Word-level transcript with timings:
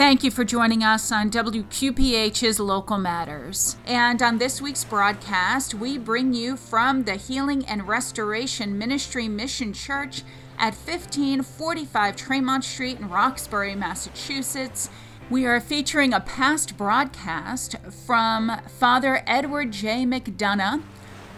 Thank 0.00 0.24
you 0.24 0.30
for 0.30 0.44
joining 0.44 0.82
us 0.82 1.12
on 1.12 1.30
WQPH's 1.30 2.58
Local 2.58 2.96
Matters. 2.96 3.76
And 3.84 4.22
on 4.22 4.38
this 4.38 4.62
week's 4.62 4.82
broadcast, 4.82 5.74
we 5.74 5.98
bring 5.98 6.32
you 6.32 6.56
from 6.56 7.04
the 7.04 7.16
Healing 7.16 7.66
and 7.66 7.86
Restoration 7.86 8.78
Ministry 8.78 9.28
Mission 9.28 9.74
Church 9.74 10.22
at 10.56 10.72
1545 10.72 12.16
Tremont 12.16 12.64
Street 12.64 12.98
in 12.98 13.10
Roxbury, 13.10 13.74
Massachusetts. 13.74 14.88
We 15.28 15.44
are 15.44 15.60
featuring 15.60 16.14
a 16.14 16.20
past 16.20 16.78
broadcast 16.78 17.76
from 18.06 18.58
Father 18.78 19.22
Edward 19.26 19.70
J. 19.70 20.06
McDonough 20.06 20.82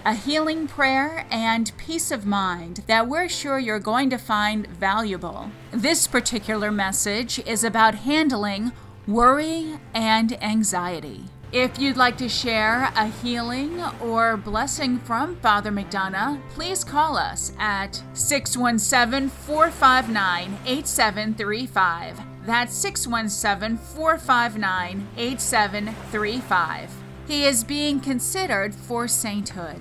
a 0.04 0.14
healing 0.14 0.66
prayer, 0.66 1.26
and 1.30 1.72
peace 1.76 2.10
of 2.10 2.26
mind 2.26 2.82
that 2.86 3.08
we're 3.08 3.28
sure 3.28 3.58
you're 3.58 3.78
going 3.78 4.10
to 4.10 4.18
find 4.18 4.66
valuable. 4.66 5.50
This 5.70 6.06
particular 6.06 6.70
message 6.70 7.38
is 7.40 7.64
about 7.64 7.94
handling 7.94 8.72
worry 9.06 9.78
and 9.94 10.42
anxiety. 10.42 11.24
If 11.52 11.78
you'd 11.78 11.98
like 11.98 12.16
to 12.16 12.30
share 12.30 12.90
a 12.96 13.08
healing 13.08 13.82
or 14.00 14.38
blessing 14.38 14.98
from 15.00 15.36
Father 15.36 15.70
McDonough, 15.70 16.40
please 16.50 16.82
call 16.82 17.18
us 17.18 17.52
at 17.58 18.02
617 18.14 19.28
459 19.28 20.58
8735. 20.64 22.20
That's 22.46 22.74
617 22.74 23.76
459 23.76 25.08
8735. 25.16 27.01
He 27.26 27.44
is 27.44 27.64
being 27.64 28.00
considered 28.00 28.74
for 28.74 29.06
sainthood. 29.06 29.80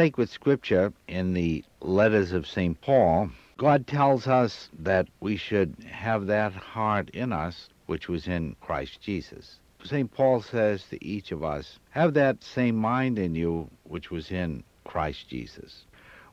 Sacred 0.00 0.30
scripture, 0.30 0.94
in 1.08 1.34
the 1.34 1.62
letters 1.82 2.32
of 2.32 2.46
St. 2.46 2.80
Paul, 2.80 3.28
God 3.58 3.86
tells 3.86 4.26
us 4.26 4.70
that 4.78 5.08
we 5.20 5.36
should 5.36 5.76
have 5.90 6.24
that 6.28 6.54
heart 6.54 7.10
in 7.10 7.34
us 7.34 7.68
which 7.84 8.08
was 8.08 8.26
in 8.26 8.56
Christ 8.62 9.02
Jesus. 9.02 9.58
St. 9.84 10.10
Paul 10.10 10.40
says 10.40 10.82
to 10.84 11.04
each 11.04 11.32
of 11.32 11.44
us, 11.44 11.78
have 11.90 12.14
that 12.14 12.42
same 12.42 12.76
mind 12.76 13.18
in 13.18 13.34
you 13.34 13.68
which 13.84 14.10
was 14.10 14.30
in 14.30 14.64
Christ 14.84 15.28
Jesus. 15.28 15.84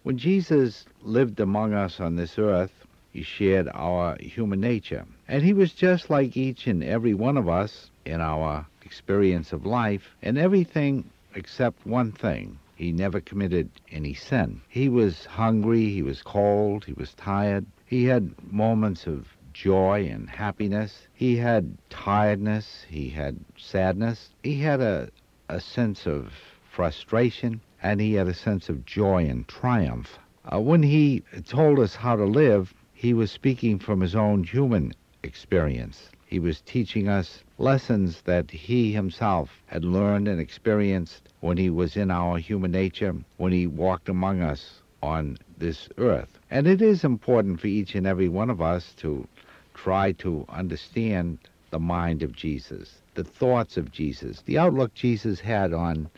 When 0.03 0.17
Jesus 0.17 0.85
lived 1.01 1.41
among 1.41 1.73
us 1.73 1.99
on 1.99 2.15
this 2.15 2.39
earth, 2.39 2.71
he 3.11 3.21
shared 3.21 3.67
our 3.73 4.15
human 4.21 4.61
nature. 4.61 5.05
And 5.27 5.43
he 5.43 5.51
was 5.51 5.73
just 5.73 6.09
like 6.09 6.37
each 6.37 6.67
and 6.67 6.81
every 6.81 7.13
one 7.13 7.35
of 7.35 7.49
us 7.49 7.89
in 8.05 8.21
our 8.21 8.65
experience 8.85 9.51
of 9.51 9.65
life, 9.65 10.15
and 10.21 10.37
everything 10.37 11.03
except 11.35 11.85
one 11.85 12.13
thing 12.13 12.57
he 12.77 12.91
never 12.91 13.19
committed 13.19 13.71
any 13.91 14.13
sin. 14.13 14.61
He 14.69 14.87
was 14.87 15.25
hungry, 15.25 15.89
he 15.89 16.03
was 16.03 16.21
cold, 16.21 16.85
he 16.85 16.93
was 16.93 17.15
tired. 17.15 17.65
He 17.87 18.05
had 18.05 18.35
moments 18.53 19.07
of 19.07 19.35
joy 19.51 20.07
and 20.11 20.29
happiness. 20.29 21.07
He 21.11 21.37
had 21.37 21.75
tiredness, 21.89 22.85
he 22.87 23.09
had 23.09 23.39
sadness. 23.57 24.29
He 24.43 24.59
had 24.59 24.79
a, 24.79 25.09
a 25.49 25.59
sense 25.59 26.05
of 26.05 26.31
frustration, 26.71 27.61
and 27.81 27.99
he 27.99 28.13
had 28.13 28.27
a 28.27 28.33
sense 28.35 28.69
of 28.69 28.85
joy 28.85 29.25
and 29.25 29.47
triumph. 29.47 30.19
Uh, 30.45 30.59
when 30.59 30.83
he 30.83 31.23
told 31.47 31.79
us 31.79 31.95
how 31.95 32.15
to 32.15 32.25
live, 32.25 32.75
he 32.93 33.11
was 33.11 33.31
speaking 33.31 33.79
from 33.79 34.01
his 34.01 34.15
own 34.15 34.43
human 34.43 34.93
experience. 35.23 36.11
He 36.27 36.37
was 36.37 36.61
teaching 36.61 37.07
us 37.07 37.43
lessons 37.59 38.21
that 38.21 38.51
he 38.51 38.91
himself 38.91 39.49
had 39.65 39.83
learned 39.83 40.27
and 40.27 40.39
experienced 40.39 41.29
when 41.39 41.57
he 41.57 41.69
was 41.69 41.97
in 41.97 42.11
our 42.11 42.37
human 42.37 42.71
nature, 42.71 43.15
when 43.37 43.51
he 43.51 43.65
walked 43.65 44.09
among 44.09 44.41
us 44.41 44.81
on 45.01 45.37
this 45.57 45.89
earth. 45.97 46.39
And 46.51 46.67
it 46.67 46.81
is 46.81 47.03
important 47.03 47.59
for 47.59 47.67
each 47.67 47.95
and 47.95 48.05
every 48.05 48.29
one 48.29 48.49
of 48.49 48.61
us 48.61 48.93
to 48.97 49.27
try 49.73 50.11
to 50.13 50.45
understand 50.49 51.39
the 51.69 51.79
mind 51.79 52.23
of 52.23 52.31
Jesus, 52.31 53.01
the 53.15 53.23
thoughts 53.23 53.77
of 53.77 53.91
Jesus, 53.91 54.41
the 54.41 54.57
outlook 54.57 54.93
Jesus 54.93 55.39
had 55.39 55.73
on 55.73 56.09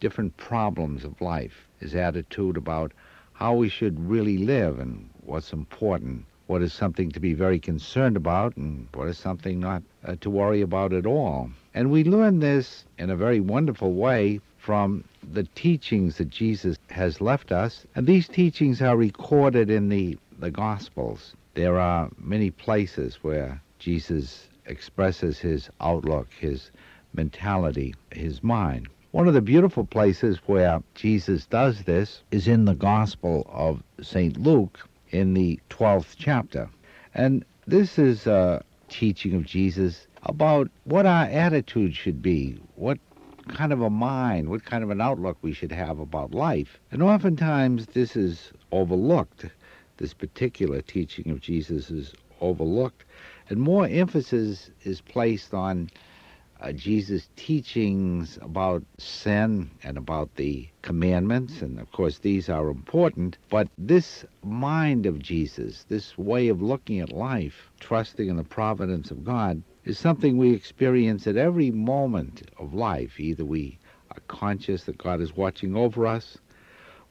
different 0.00 0.36
problems 0.36 1.04
of 1.04 1.20
life, 1.20 1.66
his 1.80 1.94
attitude 1.94 2.56
about 2.56 2.92
how 3.34 3.54
we 3.54 3.68
should 3.68 4.08
really 4.08 4.38
live 4.38 4.78
and 4.78 5.08
what's 5.24 5.52
important 5.52 6.24
what 6.46 6.62
is 6.62 6.72
something 6.72 7.10
to 7.10 7.20
be 7.20 7.34
very 7.34 7.58
concerned 7.58 8.16
about 8.16 8.56
and 8.56 8.88
what 8.94 9.08
is 9.08 9.18
something 9.18 9.58
not 9.58 9.82
uh, 10.04 10.16
to 10.20 10.30
worry 10.30 10.60
about 10.60 10.92
at 10.92 11.06
all. 11.06 11.50
And 11.74 11.90
we 11.90 12.04
learn 12.04 12.40
this 12.40 12.84
in 12.98 13.10
a 13.10 13.16
very 13.16 13.40
wonderful 13.40 13.92
way 13.92 14.40
from 14.58 15.04
the 15.32 15.44
teachings 15.54 16.18
that 16.18 16.30
Jesus 16.30 16.76
has 16.90 17.20
left 17.20 17.52
us. 17.52 17.86
And 17.94 18.06
these 18.06 18.28
teachings 18.28 18.80
are 18.82 18.96
recorded 18.96 19.70
in 19.70 19.88
the, 19.88 20.18
the 20.38 20.50
Gospels. 20.50 21.34
There 21.54 21.78
are 21.78 22.10
many 22.18 22.50
places 22.50 23.18
where 23.22 23.60
Jesus 23.78 24.48
expresses 24.66 25.38
his 25.38 25.70
outlook, 25.80 26.28
his 26.38 26.70
mentality, 27.14 27.94
his 28.10 28.42
mind. 28.42 28.88
One 29.12 29.28
of 29.28 29.34
the 29.34 29.40
beautiful 29.40 29.84
places 29.84 30.38
where 30.46 30.82
Jesus 30.94 31.46
does 31.46 31.84
this 31.84 32.22
is 32.30 32.48
in 32.48 32.64
the 32.64 32.74
Gospel 32.74 33.46
of 33.50 33.82
St. 34.02 34.36
Luke, 34.36 34.88
in 35.16 35.34
the 35.34 35.58
12th 35.70 36.14
chapter. 36.18 36.68
And 37.14 37.44
this 37.66 37.98
is 37.98 38.26
a 38.26 38.62
teaching 38.88 39.34
of 39.34 39.44
Jesus 39.44 40.06
about 40.24 40.70
what 40.84 41.06
our 41.06 41.24
attitude 41.24 41.94
should 41.94 42.20
be, 42.20 42.60
what 42.74 42.98
kind 43.48 43.72
of 43.72 43.80
a 43.80 43.90
mind, 43.90 44.50
what 44.50 44.64
kind 44.64 44.84
of 44.84 44.90
an 44.90 45.00
outlook 45.00 45.38
we 45.40 45.52
should 45.52 45.72
have 45.72 45.98
about 45.98 46.32
life. 46.32 46.78
And 46.90 47.02
oftentimes 47.02 47.86
this 47.86 48.16
is 48.16 48.52
overlooked. 48.72 49.46
This 49.96 50.12
particular 50.12 50.82
teaching 50.82 51.30
of 51.30 51.40
Jesus 51.40 51.90
is 51.90 52.12
overlooked. 52.40 53.04
And 53.48 53.58
more 53.58 53.86
emphasis 53.86 54.70
is 54.82 55.00
placed 55.00 55.54
on 55.54 55.88
uh, 56.60 56.72
Jesus' 56.72 57.28
teachings 57.36 58.38
about 58.40 58.82
sin 58.98 59.70
and 59.82 59.98
about 59.98 60.34
the 60.36 60.68
commandments, 60.82 61.60
and 61.60 61.78
of 61.78 61.90
course 61.92 62.18
these 62.18 62.48
are 62.48 62.68
important, 62.68 63.36
but 63.50 63.68
this 63.76 64.24
mind 64.42 65.06
of 65.06 65.18
Jesus, 65.18 65.84
this 65.88 66.16
way 66.16 66.48
of 66.48 66.62
looking 66.62 67.00
at 67.00 67.12
life, 67.12 67.70
trusting 67.80 68.28
in 68.28 68.36
the 68.36 68.44
providence 68.44 69.10
of 69.10 69.24
God, 69.24 69.62
is 69.84 69.98
something 69.98 70.36
we 70.36 70.52
experience 70.52 71.26
at 71.26 71.36
every 71.36 71.70
moment 71.70 72.50
of 72.58 72.74
life. 72.74 73.20
Either 73.20 73.44
we 73.44 73.78
are 74.10 74.22
conscious 74.26 74.84
that 74.84 74.98
God 74.98 75.20
is 75.20 75.36
watching 75.36 75.76
over 75.76 76.06
us, 76.06 76.38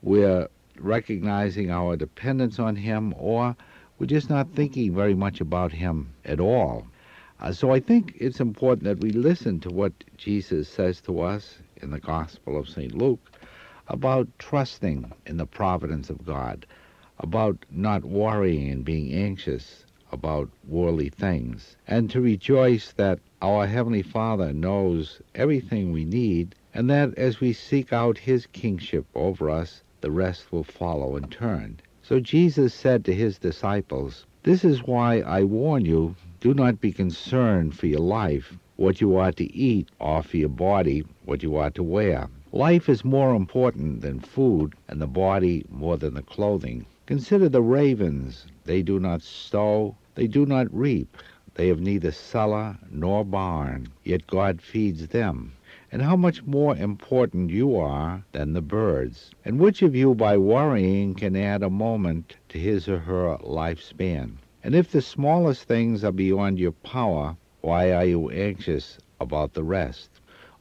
we're 0.02 0.48
recognizing 0.80 1.72
our 1.72 1.96
dependence 1.96 2.60
on 2.60 2.76
Him, 2.76 3.14
or 3.18 3.56
we're 3.98 4.08
just 4.08 4.30
not 4.30 4.52
thinking 4.54 4.94
very 4.94 5.16
much 5.16 5.40
about 5.40 5.72
Him 5.72 6.14
at 6.26 6.40
all. 6.40 6.88
Uh, 7.42 7.52
so 7.52 7.72
I 7.72 7.82
think 7.82 8.16
it's 8.18 8.40
important 8.40 8.86
that 8.86 9.02
we 9.02 9.12
listen 9.12 9.60
to 9.60 9.70
what 9.70 9.92
Jesus 10.16 10.70
says 10.70 11.02
to 11.02 11.22
us 11.22 11.58
in 11.82 11.92
the 11.92 12.00
Gospel 12.00 12.58
of 12.58 12.70
St. 12.70 12.94
Luke 12.94 13.32
about 13.88 14.28
trusting 14.40 15.12
in 15.26 15.38
the 15.38 15.46
providence 15.46 16.10
of 16.10 16.26
God, 16.26 16.66
about 17.20 17.58
not 17.70 18.06
worrying 18.06 18.72
and 18.72 18.86
being 18.86 19.14
anxious 19.14 19.86
about 20.12 20.50
worldly 20.66 21.10
things, 21.10 21.76
and 21.88 22.10
to 22.10 22.22
rejoice 22.22 22.94
that 22.94 23.20
our 23.42 23.68
Heavenly 23.68 24.02
Father 24.02 24.54
knows 24.54 25.22
everything 25.36 25.92
we 25.92 26.06
need, 26.06 26.56
and 26.74 26.90
that 26.90 27.14
as 27.18 27.42
we 27.42 27.52
seek 27.52 27.92
out 27.92 28.18
His 28.18 28.48
kingship 28.48 29.06
over 29.14 29.50
us, 29.50 29.84
the 30.00 30.12
rest 30.12 30.52
will 30.52 30.64
follow 30.64 31.18
in 31.18 31.28
turn. 31.28 31.80
So 32.02 32.20
Jesus 32.20 32.74
said 32.74 33.04
to 33.06 33.14
His 33.14 33.38
disciples, 33.38 34.26
This 34.44 34.64
is 34.64 34.84
why 34.84 35.20
I 35.20 35.44
warn 35.44 35.84
you 35.84 36.16
do 36.46 36.54
not 36.54 36.80
be 36.80 36.92
concerned 36.92 37.76
for 37.76 37.88
your 37.88 38.00
life, 38.00 38.56
what 38.76 39.02
you 39.02 39.16
are 39.16 39.32
to 39.32 39.52
eat, 39.52 39.90
or 39.98 40.22
for 40.22 40.38
your 40.38 40.48
body, 40.48 41.04
what 41.24 41.42
you 41.42 41.56
are 41.56 41.72
to 41.72 41.82
wear. 41.82 42.30
Life 42.52 42.88
is 42.88 43.04
more 43.04 43.34
important 43.34 44.02
than 44.02 44.20
food, 44.20 44.76
and 44.88 45.02
the 45.02 45.08
body 45.08 45.66
more 45.72 45.98
than 45.98 46.14
the 46.14 46.22
clothing. 46.22 46.86
Consider 47.08 47.50
the 47.50 47.64
ravens. 47.64 48.46
They 48.66 48.84
do 48.84 49.00
not 49.00 49.24
sow, 49.24 49.96
they 50.14 50.28
do 50.28 50.46
not 50.46 50.72
reap. 50.72 51.18
They 51.56 51.68
have 51.70 51.80
neither 51.80 52.12
cellar 52.12 52.78
nor 52.92 53.26
barn, 53.26 53.88
yet 54.04 54.28
God 54.28 54.62
feeds 54.62 55.08
them. 55.08 55.54
and 55.92 56.04
how 56.04 56.16
much 56.16 56.44
more 56.44 56.76
important 56.76 57.50
you 57.50 57.76
are 57.76 58.24
than 58.34 58.54
the 58.54 58.62
birds. 58.62 59.32
And 59.44 59.58
which 59.60 59.82
of 59.82 59.96
you, 59.96 60.14
by 60.14 60.38
worrying, 60.38 61.16
can 61.16 61.36
add 61.36 61.64
a 61.64 61.72
moment 61.72 62.36
to 62.50 62.60
his 62.60 62.88
or 62.88 63.00
her 63.00 63.38
lifespan? 63.42 64.34
And 64.66 64.74
if 64.74 64.92
the 64.92 65.00
smallest 65.04 65.66
things 65.66 66.04
are 66.04 66.12
beyond 66.12 66.58
your 66.58 66.72
power, 66.72 67.38
why 67.62 67.92
are 67.94 68.04
you 68.04 68.32
anxious 68.32 68.98
about 69.22 69.54
the 69.54 69.64
rest? 69.64 70.10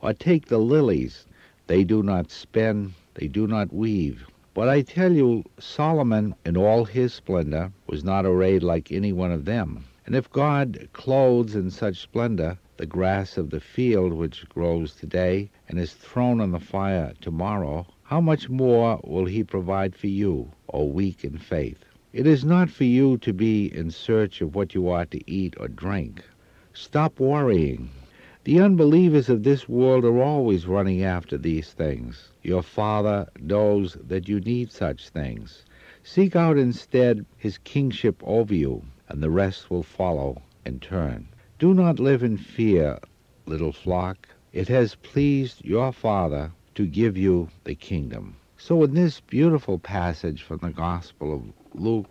Or 0.02 0.12
take 0.12 0.44
the 0.44 0.58
lilies. 0.58 1.24
They 1.68 1.84
do 1.84 2.02
not 2.02 2.30
spin, 2.30 2.92
they 3.14 3.28
do 3.28 3.46
not 3.46 3.72
weave. 3.72 4.26
But 4.52 4.68
I 4.68 4.82
tell 4.82 5.10
you, 5.10 5.42
Solomon, 5.58 6.34
in 6.44 6.54
all 6.54 6.84
his 6.84 7.14
splendor, 7.14 7.72
was 7.86 8.04
not 8.04 8.26
arrayed 8.26 8.62
like 8.62 8.92
any 8.92 9.10
one 9.10 9.32
of 9.32 9.46
them. 9.46 9.86
And 10.04 10.14
if 10.14 10.30
God 10.30 10.86
clothes 10.92 11.54
in 11.54 11.70
such 11.70 12.02
splendor 12.02 12.58
the 12.76 12.84
grass 12.84 13.38
of 13.38 13.48
the 13.48 13.58
field 13.58 14.12
which 14.12 14.46
grows 14.50 14.94
today 14.94 15.48
and 15.66 15.78
is 15.78 15.94
thrown 15.94 16.42
on 16.42 16.50
the 16.50 16.60
fire 16.60 17.14
tomorrow, 17.22 17.86
how 18.02 18.20
much 18.20 18.50
more 18.50 19.00
will 19.02 19.24
he 19.24 19.42
provide 19.42 19.96
for 19.96 20.08
you, 20.08 20.50
O 20.74 20.84
weak 20.84 21.24
in 21.24 21.38
faith? 21.38 21.86
It 22.14 22.28
is 22.28 22.44
not 22.44 22.70
for 22.70 22.84
you 22.84 23.18
to 23.18 23.32
be 23.32 23.66
in 23.76 23.90
search 23.90 24.40
of 24.40 24.54
what 24.54 24.72
you 24.72 24.88
ought 24.88 25.10
to 25.10 25.28
eat 25.28 25.56
or 25.58 25.66
drink. 25.66 26.22
Stop 26.72 27.18
worrying. 27.18 27.90
The 28.44 28.60
unbelievers 28.60 29.28
of 29.28 29.42
this 29.42 29.68
world 29.68 30.04
are 30.04 30.22
always 30.22 30.68
running 30.68 31.02
after 31.02 31.36
these 31.36 31.72
things. 31.72 32.28
Your 32.40 32.62
Father 32.62 33.26
knows 33.40 33.94
that 33.94 34.28
you 34.28 34.38
need 34.38 34.70
such 34.70 35.08
things. 35.08 35.64
Seek 36.04 36.36
out 36.36 36.56
instead 36.56 37.26
his 37.36 37.58
kingship 37.58 38.22
over 38.22 38.54
you, 38.54 38.84
and 39.08 39.20
the 39.20 39.28
rest 39.28 39.68
will 39.68 39.82
follow 39.82 40.40
in 40.64 40.78
turn. 40.78 41.26
Do 41.58 41.74
not 41.74 41.98
live 41.98 42.22
in 42.22 42.36
fear, 42.36 43.00
little 43.44 43.72
flock. 43.72 44.28
It 44.52 44.68
has 44.68 44.94
pleased 44.94 45.64
your 45.64 45.90
Father 45.92 46.52
to 46.76 46.86
give 46.86 47.16
you 47.16 47.48
the 47.64 47.74
kingdom. 47.74 48.36
So 48.56 48.84
in 48.84 48.94
this 48.94 49.18
beautiful 49.18 49.80
passage 49.80 50.44
from 50.44 50.58
the 50.58 50.70
Gospel 50.70 51.34
of 51.34 51.42
Luke, 51.76 52.06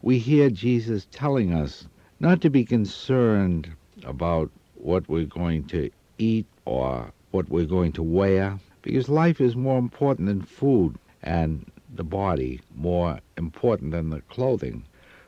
we 0.00 0.18
hear 0.18 0.48
Jesus 0.48 1.06
telling 1.10 1.52
us 1.52 1.86
not 2.18 2.40
to 2.40 2.48
be 2.48 2.64
concerned 2.64 3.70
about 4.04 4.50
what 4.74 5.06
we're 5.06 5.26
going 5.26 5.64
to 5.64 5.90
eat 6.16 6.46
or 6.64 7.12
what 7.30 7.50
we're 7.50 7.66
going 7.66 7.92
to 7.92 8.02
wear, 8.02 8.58
because 8.80 9.10
life 9.10 9.38
is 9.38 9.54
more 9.54 9.78
important 9.78 10.28
than 10.28 10.40
food 10.40 10.96
and 11.22 11.70
the 11.94 12.04
body, 12.04 12.62
more 12.74 13.20
important 13.36 13.90
than 13.92 14.08
the 14.08 14.22
clothing. 14.22 14.82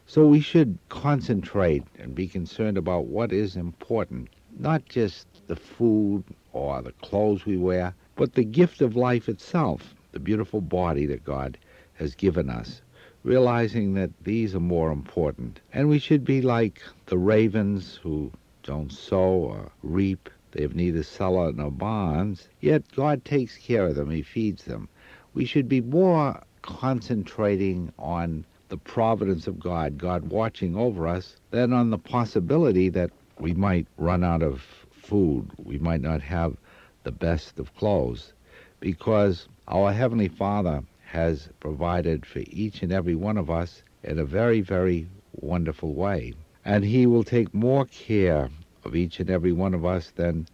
So 0.07 0.27
we 0.27 0.41
should 0.41 0.79
concentrate 0.89 1.85
and 1.99 2.15
be 2.15 2.27
concerned 2.27 2.79
about 2.79 3.05
what 3.05 3.33
is 3.33 3.55
important, 3.55 4.31
not 4.59 4.87
just 4.87 5.27
the 5.47 5.57
food 5.57 6.25
or 6.55 6.81
the 6.81 6.93
clothes 6.93 7.45
we 7.45 7.59
wear, 7.59 7.95
but 8.17 8.33
the 8.33 8.45
gift 8.45 8.81
of 8.81 8.97
life 8.97 9.29
itself, 9.29 9.95
the 10.13 10.21
beautiful 10.21 10.63
body 10.63 11.05
that 11.05 11.23
God 11.23 11.59
has 11.95 12.15
given 12.15 12.49
us 12.49 12.81
realizing 13.25 13.95
that 13.95 14.11
these 14.23 14.55
are 14.55 14.61
more 14.61 14.93
important. 14.93 15.59
And 15.73 15.89
we 15.89 15.99
should 15.99 16.25
be 16.25 16.43
like 16.43 16.81
the 17.07 17.19
ravens 17.19 17.99
who 18.03 18.31
don't 18.63 18.93
sow 18.93 19.19
or 19.19 19.73
reap. 19.83 20.31
They 20.53 20.63
have 20.63 20.77
neither 20.77 21.03
cellar 21.03 21.53
nor 21.53 21.73
barns, 21.73 22.49
yet 22.61 22.85
God 22.95 23.25
takes 23.25 23.57
care 23.57 23.87
of 23.87 23.97
them. 23.97 24.11
He 24.11 24.23
feeds 24.23 24.65
them. 24.65 24.89
We 25.33 25.47
should 25.47 25.69
be 25.69 25.81
more 25.81 26.41
concentrating 26.63 27.93
on 27.99 28.45
the 28.69 28.77
providence 28.77 29.47
of 29.47 29.59
God, 29.59 29.99
God 29.99 30.29
watching 30.29 30.77
over 30.77 31.09
us, 31.09 31.37
than 31.51 31.73
on 31.73 31.91
the 31.91 31.99
possibility 31.99 32.89
that 32.91 33.11
we 33.39 33.53
might 33.53 33.87
run 33.99 34.23
out 34.23 34.43
of 34.43 34.63
food, 34.93 35.51
we 35.63 35.79
might 35.79 36.01
not 36.01 36.23
have 36.23 36.57
the 37.03 37.13
best 37.13 37.59
of 37.59 37.75
clothes, 37.77 38.33
because 38.81 39.49
our 39.69 39.93
Heavenly 39.93 40.29
Father 40.29 40.83
has 41.15 41.49
provided 41.61 42.27
for 42.27 42.43
each 42.49 42.83
and 42.83 42.93
every 42.93 43.15
one 43.15 43.39
of 43.39 43.49
us 43.49 43.85
in 44.03 44.19
a 44.19 44.25
very, 44.25 44.61
very 44.61 45.07
wonderful 45.41 45.95
way. 45.95 46.35
And 46.65 46.85
He 46.85 47.07
will 47.07 47.23
take 47.23 47.55
more 47.55 47.87
care 47.87 48.51
of 48.85 48.97
each 48.97 49.21
and 49.21 49.31
every 49.31 49.53
one 49.53 49.75
of 49.75 49.85
us 49.85 50.11
than 50.11 50.49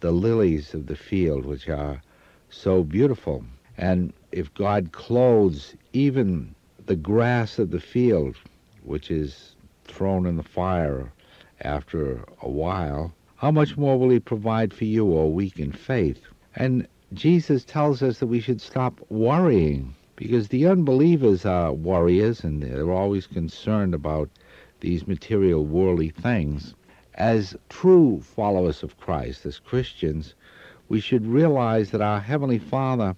the 0.00 0.12
lilies 0.12 0.72
of 0.72 0.86
the 0.86 0.96
field, 0.96 1.44
which 1.44 1.68
are 1.68 2.00
so 2.48 2.82
beautiful. 2.82 3.44
And 3.76 4.14
if 4.32 4.52
God 4.54 4.90
clothes 4.92 5.74
even 5.92 6.54
the 6.86 6.96
grass 6.96 7.58
of 7.58 7.70
the 7.70 7.80
field, 7.80 8.36
which 8.84 9.10
is 9.10 9.54
thrown 9.84 10.24
in 10.24 10.38
the 10.38 10.42
fire 10.42 11.12
after 11.60 12.24
a 12.40 12.48
while, 12.48 13.12
how 13.36 13.50
much 13.50 13.76
more 13.76 13.98
will 13.98 14.08
He 14.08 14.18
provide 14.18 14.72
for 14.72 14.86
you, 14.86 15.14
O 15.14 15.26
weak 15.26 15.58
in 15.58 15.72
faith? 15.72 16.22
And 16.54 16.88
Jesus 17.12 17.66
tells 17.66 18.02
us 18.02 18.18
that 18.18 18.28
we 18.28 18.40
should 18.40 18.62
stop 18.62 18.98
worrying 19.10 19.94
because 20.16 20.48
the 20.48 20.66
unbelievers 20.66 21.44
are 21.44 21.72
warriors 21.72 22.42
and 22.42 22.62
they're 22.62 22.90
always 22.90 23.26
concerned 23.26 23.94
about 23.94 24.30
these 24.80 25.06
material 25.06 25.64
worldly 25.64 26.08
things. 26.08 26.74
As 27.14 27.54
true 27.68 28.22
followers 28.22 28.82
of 28.82 28.98
Christ, 28.98 29.44
as 29.44 29.58
Christians, 29.58 30.34
we 30.88 31.00
should 31.00 31.26
realize 31.26 31.90
that 31.90 32.00
our 32.00 32.20
Heavenly 32.20 32.58
Father 32.58 33.14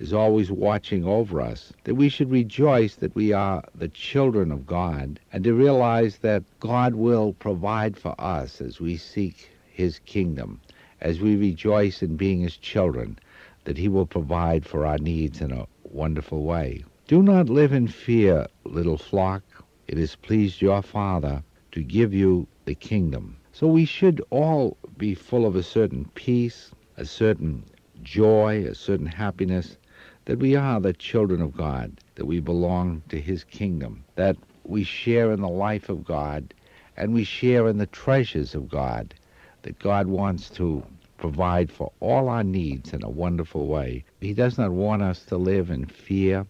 is 0.00 0.12
always 0.12 0.50
watching 0.50 1.04
over 1.04 1.40
us, 1.40 1.72
that 1.84 1.94
we 1.94 2.08
should 2.08 2.30
rejoice 2.30 2.96
that 2.96 3.14
we 3.14 3.32
are 3.32 3.62
the 3.74 3.88
children 3.88 4.50
of 4.50 4.66
God, 4.66 5.20
and 5.32 5.44
to 5.44 5.54
realize 5.54 6.18
that 6.18 6.42
God 6.58 6.96
will 6.96 7.34
provide 7.34 7.96
for 7.96 8.20
us 8.20 8.60
as 8.60 8.80
we 8.80 8.96
seek 8.96 9.48
His 9.70 10.00
kingdom, 10.00 10.60
as 11.00 11.20
we 11.20 11.36
rejoice 11.36 12.02
in 12.02 12.16
being 12.16 12.40
His 12.40 12.56
children, 12.56 13.16
that 13.64 13.78
He 13.78 13.86
will 13.86 14.06
provide 14.06 14.66
for 14.66 14.84
our 14.84 14.98
needs 14.98 15.40
in 15.40 15.52
a 15.52 15.66
wonderful 15.92 16.42
way. 16.42 16.84
Do 17.06 17.22
not 17.22 17.48
live 17.48 17.72
in 17.72 17.86
fear, 17.86 18.46
little 18.64 18.96
flock. 18.96 19.42
It 19.86 19.98
has 19.98 20.16
pleased 20.16 20.62
your 20.62 20.82
Father 20.82 21.42
to 21.72 21.82
give 21.82 22.14
you 22.14 22.46
the 22.64 22.74
kingdom. 22.74 23.36
So 23.52 23.66
we 23.66 23.84
should 23.84 24.22
all 24.30 24.76
be 24.96 25.14
full 25.14 25.44
of 25.44 25.54
a 25.54 25.62
certain 25.62 26.06
peace, 26.14 26.70
a 26.96 27.04
certain 27.04 27.64
joy, 28.02 28.64
a 28.64 28.74
certain 28.74 29.06
happiness, 29.06 29.76
that 30.24 30.38
we 30.38 30.56
are 30.56 30.80
the 30.80 30.92
children 30.92 31.42
of 31.42 31.56
God, 31.56 32.00
that 32.14 32.26
we 32.26 32.40
belong 32.40 33.02
to 33.08 33.20
His 33.20 33.44
kingdom, 33.44 34.04
that 34.14 34.36
we 34.64 34.84
share 34.84 35.32
in 35.32 35.40
the 35.40 35.48
life 35.48 35.88
of 35.88 36.04
God, 36.04 36.54
and 36.96 37.12
we 37.12 37.24
share 37.24 37.68
in 37.68 37.78
the 37.78 37.86
treasures 37.86 38.54
of 38.54 38.68
God, 38.68 39.14
that 39.62 39.78
God 39.78 40.06
wants 40.06 40.48
to 40.50 40.84
provide 41.18 41.70
for 41.70 41.92
all 42.00 42.28
our 42.28 42.44
needs 42.44 42.92
in 42.92 43.02
a 43.02 43.10
wonderful 43.10 43.66
way. 43.66 44.04
He 44.22 44.34
does 44.34 44.56
not 44.56 44.70
want 44.70 45.02
us 45.02 45.24
to 45.24 45.36
live 45.36 45.68
in 45.68 45.84
fear, 45.84 46.46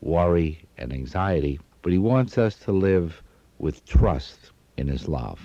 worry, 0.00 0.64
and 0.78 0.94
anxiety, 0.94 1.60
but 1.82 1.92
He 1.92 1.98
wants 1.98 2.38
us 2.38 2.56
to 2.60 2.72
live 2.72 3.22
with 3.58 3.84
trust 3.84 4.50
in 4.78 4.88
His 4.88 5.06
love. 5.08 5.38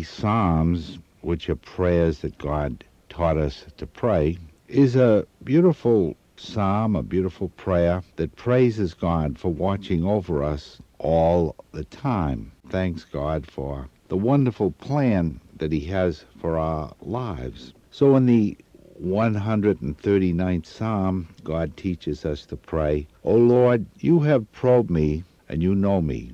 The 0.00 0.06
Psalms, 0.06 0.98
which 1.20 1.50
are 1.50 1.56
prayers 1.56 2.20
that 2.20 2.38
God 2.38 2.84
taught 3.10 3.36
us 3.36 3.66
to 3.76 3.86
pray, 3.86 4.38
is 4.66 4.96
a 4.96 5.26
beautiful 5.44 6.16
psalm, 6.38 6.96
a 6.96 7.02
beautiful 7.02 7.50
prayer 7.50 8.02
that 8.16 8.34
praises 8.34 8.94
God 8.94 9.38
for 9.38 9.52
watching 9.52 10.02
over 10.02 10.42
us 10.42 10.78
all 10.98 11.54
the 11.72 11.84
time. 11.84 12.50
Thanks 12.70 13.04
God 13.04 13.46
for 13.46 13.90
the 14.08 14.16
wonderful 14.16 14.70
plan 14.70 15.38
that 15.56 15.70
He 15.70 15.80
has 15.80 16.24
for 16.40 16.58
our 16.58 16.94
lives. 17.02 17.74
So 17.90 18.16
in 18.16 18.24
the 18.24 18.56
139th 19.04 20.64
Psalm, 20.64 21.28
God 21.44 21.76
teaches 21.76 22.24
us 22.24 22.46
to 22.46 22.56
pray, 22.56 23.06
O 23.22 23.34
Lord, 23.34 23.84
you 23.98 24.20
have 24.20 24.50
probed 24.52 24.88
me 24.90 25.24
and 25.50 25.62
you 25.62 25.74
know 25.74 26.00
me. 26.00 26.32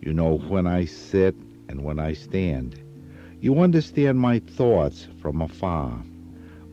You 0.00 0.14
know 0.14 0.38
when 0.38 0.66
I 0.66 0.86
sit 0.86 1.34
and 1.68 1.84
when 1.84 1.98
I 1.98 2.14
stand. 2.14 2.82
You 3.42 3.58
understand 3.58 4.20
my 4.20 4.38
thoughts 4.38 5.08
from 5.20 5.42
afar. 5.42 6.04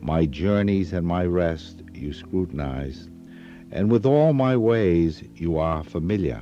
My 0.00 0.24
journeys 0.24 0.92
and 0.92 1.04
my 1.04 1.24
rest 1.24 1.82
you 1.92 2.12
scrutinize, 2.12 3.10
and 3.72 3.90
with 3.90 4.06
all 4.06 4.32
my 4.34 4.56
ways 4.56 5.24
you 5.34 5.58
are 5.58 5.82
familiar. 5.82 6.40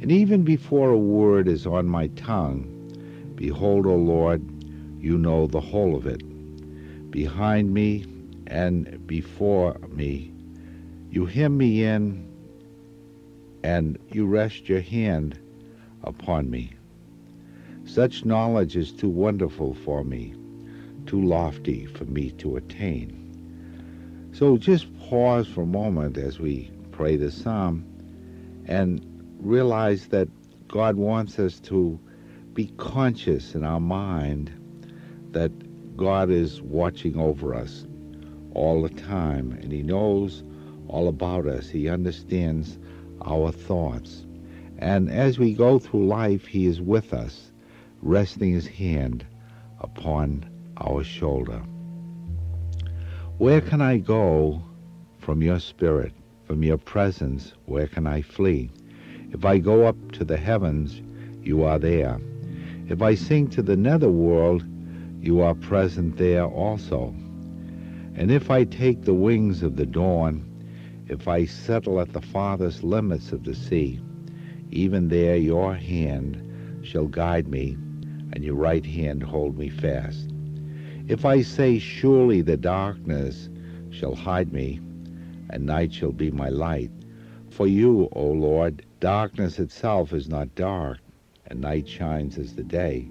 And 0.00 0.12
even 0.12 0.44
before 0.44 0.90
a 0.90 0.96
word 0.96 1.48
is 1.48 1.66
on 1.66 1.86
my 1.86 2.06
tongue, 2.14 2.62
behold, 3.34 3.86
O 3.86 3.96
Lord, 3.96 4.40
you 5.02 5.18
know 5.18 5.48
the 5.48 5.60
whole 5.60 5.96
of 5.96 6.06
it. 6.06 6.22
Behind 7.10 7.74
me 7.74 8.06
and 8.46 9.04
before 9.04 9.76
me, 9.88 10.32
you 11.10 11.26
hem 11.26 11.58
me 11.58 11.82
in 11.82 12.24
and 13.64 13.98
you 14.12 14.26
rest 14.26 14.68
your 14.68 14.80
hand 14.80 15.40
upon 16.04 16.48
me. 16.48 16.70
Such 17.92 18.24
knowledge 18.24 18.76
is 18.76 18.92
too 18.92 19.08
wonderful 19.08 19.74
for 19.74 20.04
me, 20.04 20.32
too 21.06 21.20
lofty 21.20 21.86
for 21.86 22.04
me 22.04 22.30
to 22.38 22.54
attain. 22.54 24.30
So 24.30 24.56
just 24.58 24.96
pause 25.00 25.48
for 25.48 25.62
a 25.62 25.66
moment 25.66 26.16
as 26.16 26.38
we 26.38 26.70
pray 26.92 27.16
the 27.16 27.32
psalm 27.32 27.84
and 28.66 29.04
realize 29.40 30.06
that 30.06 30.28
God 30.68 30.94
wants 30.98 31.40
us 31.40 31.58
to 31.62 31.98
be 32.52 32.66
conscious 32.76 33.56
in 33.56 33.64
our 33.64 33.80
mind 33.80 34.52
that 35.32 35.50
God 35.96 36.30
is 36.30 36.62
watching 36.62 37.18
over 37.18 37.56
us 37.56 37.88
all 38.54 38.82
the 38.82 38.88
time 38.88 39.58
and 39.60 39.72
He 39.72 39.82
knows 39.82 40.44
all 40.86 41.08
about 41.08 41.48
us. 41.48 41.68
He 41.68 41.88
understands 41.88 42.78
our 43.26 43.50
thoughts. 43.50 44.24
And 44.78 45.10
as 45.10 45.40
we 45.40 45.54
go 45.54 45.80
through 45.80 46.06
life, 46.06 46.46
He 46.46 46.66
is 46.66 46.80
with 46.80 47.12
us, 47.12 47.49
resting 48.02 48.52
His 48.52 48.66
hand 48.66 49.24
upon 49.80 50.48
our 50.78 51.02
shoulder. 51.02 51.62
Where 53.38 53.60
can 53.60 53.80
I 53.80 53.98
go 53.98 54.62
from 55.18 55.42
your 55.42 55.60
spirit, 55.60 56.12
from 56.44 56.62
your 56.62 56.78
presence? 56.78 57.54
Where 57.66 57.86
can 57.86 58.06
I 58.06 58.22
flee? 58.22 58.70
If 59.32 59.44
I 59.44 59.58
go 59.58 59.86
up 59.86 60.12
to 60.12 60.24
the 60.24 60.36
heavens, 60.36 61.00
you 61.42 61.62
are 61.64 61.78
there. 61.78 62.20
If 62.88 63.02
I 63.02 63.14
sink 63.14 63.52
to 63.52 63.62
the 63.62 63.76
nether 63.76 64.10
world, 64.10 64.64
you 65.20 65.40
are 65.40 65.54
present 65.54 66.16
there 66.16 66.44
also. 66.44 67.14
And 68.14 68.30
if 68.30 68.50
I 68.50 68.64
take 68.64 69.02
the 69.02 69.14
wings 69.14 69.62
of 69.62 69.76
the 69.76 69.86
dawn, 69.86 70.44
if 71.08 71.28
I 71.28 71.44
settle 71.44 72.00
at 72.00 72.12
the 72.12 72.20
farthest 72.20 72.82
limits 72.82 73.32
of 73.32 73.44
the 73.44 73.54
sea, 73.54 74.00
even 74.70 75.08
there 75.08 75.36
your 75.36 75.74
hand 75.74 76.80
shall 76.82 77.06
guide 77.06 77.48
me, 77.48 77.76
and 78.32 78.44
your 78.44 78.54
right 78.54 78.84
hand 78.84 79.22
hold 79.22 79.56
me 79.58 79.68
fast. 79.68 80.30
If 81.08 81.24
I 81.24 81.42
say, 81.42 81.78
Surely 81.78 82.40
the 82.40 82.56
darkness 82.56 83.48
shall 83.90 84.14
hide 84.14 84.52
me, 84.52 84.80
and 85.50 85.66
night 85.66 85.92
shall 85.92 86.12
be 86.12 86.30
my 86.30 86.48
light. 86.48 86.90
For 87.50 87.66
you, 87.66 88.08
O 88.12 88.26
Lord, 88.26 88.84
darkness 89.00 89.58
itself 89.58 90.12
is 90.12 90.28
not 90.28 90.54
dark, 90.54 90.98
and 91.46 91.60
night 91.60 91.88
shines 91.88 92.38
as 92.38 92.54
the 92.54 92.62
day. 92.62 93.08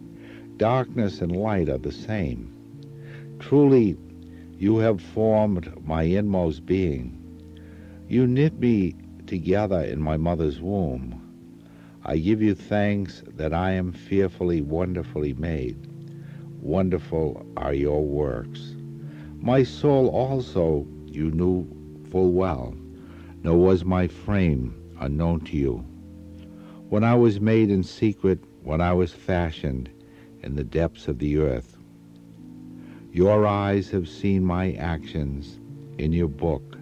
Darkness 0.57 1.21
and 1.21 1.35
light 1.35 1.69
are 1.69 1.77
the 1.77 1.91
same. 1.91 2.55
Truly, 3.39 3.97
you 4.57 4.77
have 4.77 5.01
formed 5.01 5.73
my 5.85 6.03
inmost 6.03 6.65
being. 6.65 7.15
You 8.07 8.27
knit 8.27 8.59
me 8.59 8.95
together 9.27 9.81
in 9.81 10.01
my 10.01 10.17
mother's 10.17 10.59
womb. 10.59 11.18
I 12.09 12.17
give 12.17 12.41
you 12.41 12.55
thanks 12.55 13.21
that 13.35 13.53
I 13.53 13.73
am 13.73 13.91
fearfully, 13.91 14.61
wonderfully 14.61 15.35
made. 15.35 15.77
Wonderful 16.59 17.45
are 17.55 17.75
your 17.75 18.03
works. 18.03 18.73
My 19.37 19.61
soul 19.61 20.07
also 20.07 20.87
you 21.05 21.29
knew 21.29 21.67
full 22.09 22.31
well, 22.31 22.73
nor 23.43 23.57
was 23.57 23.85
my 23.85 24.07
frame 24.07 24.73
unknown 24.99 25.41
to 25.41 25.55
you. 25.55 25.85
When 26.89 27.03
I 27.03 27.13
was 27.13 27.39
made 27.39 27.69
in 27.69 27.83
secret, 27.83 28.43
when 28.63 28.81
I 28.81 28.91
was 28.91 29.13
fashioned 29.13 29.91
in 30.41 30.55
the 30.55 30.63
depths 30.63 31.07
of 31.07 31.19
the 31.19 31.37
earth, 31.37 31.77
your 33.11 33.45
eyes 33.45 33.91
have 33.91 34.09
seen 34.09 34.43
my 34.43 34.71
actions. 34.71 35.59
In 35.99 36.11
your 36.11 36.27
book, 36.27 36.75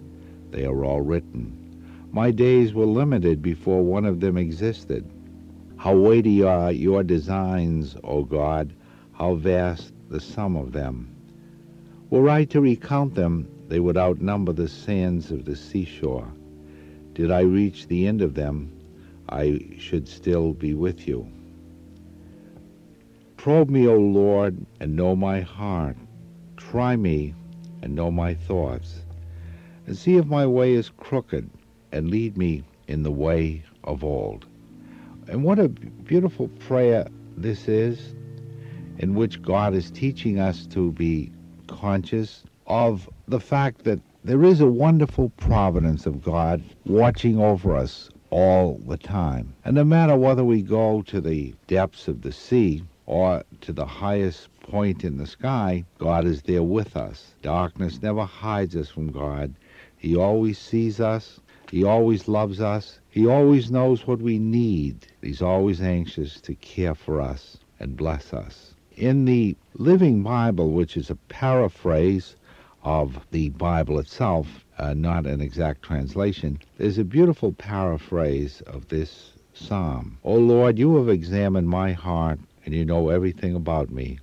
they 0.52 0.64
are 0.64 0.86
all 0.86 1.02
written. 1.02 2.06
My 2.12 2.30
days 2.30 2.72
were 2.72 2.86
limited 2.86 3.42
before 3.42 3.82
one 3.82 4.06
of 4.06 4.20
them 4.20 4.38
existed. 4.38 5.12
How 5.78 5.96
weighty 5.96 6.42
are 6.42 6.72
your 6.72 7.04
designs, 7.04 7.96
O 8.02 8.24
God, 8.24 8.72
how 9.12 9.36
vast 9.36 9.92
the 10.10 10.18
sum 10.18 10.56
of 10.56 10.72
them. 10.72 11.14
Were 12.10 12.28
I 12.28 12.46
to 12.46 12.60
recount 12.60 13.14
them, 13.14 13.46
they 13.68 13.78
would 13.78 13.96
outnumber 13.96 14.52
the 14.52 14.66
sands 14.66 15.30
of 15.30 15.44
the 15.44 15.54
seashore. 15.54 16.26
Did 17.14 17.30
I 17.30 17.42
reach 17.42 17.86
the 17.86 18.08
end 18.08 18.22
of 18.22 18.34
them, 18.34 18.72
I 19.28 19.76
should 19.78 20.08
still 20.08 20.52
be 20.52 20.74
with 20.74 21.06
you. 21.06 21.28
Probe 23.36 23.70
me, 23.70 23.86
O 23.86 23.94
Lord, 23.94 24.66
and 24.80 24.96
know 24.96 25.14
my 25.14 25.42
heart. 25.42 25.96
Try 26.56 26.96
me 26.96 27.34
and 27.82 27.94
know 27.94 28.10
my 28.10 28.34
thoughts. 28.34 29.04
And 29.86 29.96
see 29.96 30.16
if 30.16 30.26
my 30.26 30.44
way 30.44 30.72
is 30.72 30.90
crooked, 30.90 31.48
and 31.92 32.10
lead 32.10 32.36
me 32.36 32.64
in 32.88 33.04
the 33.04 33.12
way 33.12 33.62
of 33.84 34.02
old. 34.02 34.47
And 35.28 35.44
what 35.44 35.58
a 35.58 35.68
beautiful 35.68 36.48
prayer 36.48 37.06
this 37.36 37.68
is, 37.68 38.14
in 38.98 39.14
which 39.14 39.42
God 39.42 39.74
is 39.74 39.90
teaching 39.90 40.38
us 40.38 40.66
to 40.68 40.92
be 40.92 41.30
conscious 41.66 42.44
of 42.66 43.08
the 43.28 43.38
fact 43.38 43.84
that 43.84 44.00
there 44.24 44.42
is 44.42 44.60
a 44.60 44.66
wonderful 44.66 45.30
providence 45.36 46.06
of 46.06 46.22
God 46.22 46.62
watching 46.86 47.38
over 47.38 47.76
us 47.76 48.10
all 48.30 48.80
the 48.86 48.96
time. 48.96 49.54
And 49.64 49.76
no 49.76 49.84
matter 49.84 50.16
whether 50.16 50.44
we 50.44 50.62
go 50.62 51.02
to 51.02 51.20
the 51.20 51.54
depths 51.66 52.08
of 52.08 52.22
the 52.22 52.32
sea 52.32 52.84
or 53.06 53.44
to 53.60 53.72
the 53.72 53.86
highest 53.86 54.48
point 54.60 55.04
in 55.04 55.18
the 55.18 55.26
sky, 55.26 55.84
God 55.98 56.26
is 56.26 56.42
there 56.42 56.62
with 56.62 56.96
us. 56.96 57.34
Darkness 57.42 58.02
never 58.02 58.24
hides 58.24 58.76
us 58.76 58.88
from 58.88 59.12
God. 59.12 59.54
He 59.96 60.16
always 60.16 60.58
sees 60.58 61.00
us. 61.00 61.40
He 61.70 61.84
always 61.84 62.28
loves 62.28 62.60
us. 62.60 63.00
He 63.18 63.26
always 63.26 63.68
knows 63.68 64.06
what 64.06 64.20
we 64.20 64.38
need. 64.38 65.08
He's 65.20 65.42
always 65.42 65.80
anxious 65.80 66.40
to 66.42 66.54
care 66.54 66.94
for 66.94 67.20
us 67.20 67.58
and 67.80 67.96
bless 67.96 68.32
us. 68.32 68.74
In 68.96 69.24
the 69.24 69.56
Living 69.74 70.22
Bible, 70.22 70.70
which 70.70 70.96
is 70.96 71.10
a 71.10 71.16
paraphrase 71.16 72.36
of 72.84 73.26
the 73.32 73.48
Bible 73.48 73.98
itself, 73.98 74.64
uh, 74.78 74.94
not 74.94 75.26
an 75.26 75.40
exact 75.40 75.82
translation, 75.82 76.60
there's 76.76 76.96
a 76.96 77.02
beautiful 77.02 77.50
paraphrase 77.50 78.60
of 78.68 78.86
this 78.86 79.32
psalm. 79.52 80.18
O 80.22 80.36
Lord, 80.36 80.78
you 80.78 80.94
have 80.98 81.08
examined 81.08 81.68
my 81.68 81.94
heart, 81.94 82.38
and 82.64 82.72
you 82.72 82.84
know 82.84 83.08
everything 83.08 83.56
about 83.56 83.90
me. 83.90 84.20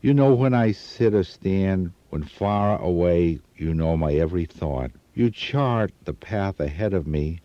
You 0.00 0.14
know 0.14 0.34
when 0.34 0.52
I 0.52 0.72
sit 0.72 1.14
or 1.14 1.22
stand, 1.22 1.92
when 2.10 2.24
far 2.24 2.82
away 2.82 3.38
you 3.56 3.72
know 3.72 3.96
my 3.96 4.14
every 4.14 4.46
thought. 4.46 4.90
You 5.14 5.30
chart 5.30 5.92
the 6.06 6.12
path 6.12 6.58
ahead 6.58 6.92
of 6.92 7.06
me 7.06 7.40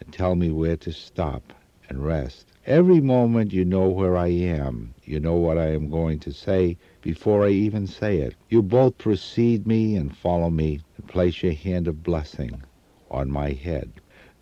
and 0.00 0.12
tell 0.12 0.34
me 0.34 0.50
where 0.50 0.76
to 0.76 0.92
stop 0.92 1.52
and 1.88 2.04
rest. 2.04 2.46
Every 2.66 3.00
moment 3.00 3.52
you 3.52 3.64
know 3.64 3.88
where 3.88 4.16
I 4.16 4.28
am. 4.28 4.94
You 5.04 5.20
know 5.20 5.34
what 5.34 5.56
I 5.56 5.68
am 5.68 5.88
going 5.88 6.18
to 6.20 6.32
say 6.32 6.76
before 7.00 7.44
I 7.44 7.50
even 7.50 7.86
say 7.86 8.18
it. 8.18 8.34
You 8.48 8.62
both 8.62 8.98
precede 8.98 9.66
me 9.66 9.94
and 9.94 10.16
follow 10.16 10.50
me 10.50 10.80
and 10.96 11.06
place 11.06 11.42
your 11.42 11.52
hand 11.52 11.86
of 11.86 12.02
blessing 12.02 12.62
on 13.10 13.30
my 13.30 13.50
head. 13.50 13.92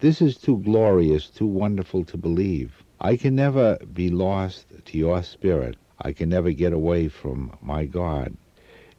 This 0.01 0.23
is 0.23 0.37
too 0.37 0.59
glorious, 0.59 1.29
too 1.29 1.47
wonderful 1.47 2.05
to 2.07 2.17
believe. 2.17 2.83
I 3.01 3.17
can 3.17 3.35
never 3.35 3.77
be 3.93 4.09
lost 4.09 4.67
to 4.87 4.99
your 4.99 5.23
spirit. 5.23 5.77
I 6.01 6.13
can 6.13 6.29
never 6.31 6.51
get 6.53 6.73
away 6.73 7.09
from 7.09 7.57
my 7.61 7.85
God. 7.85 8.37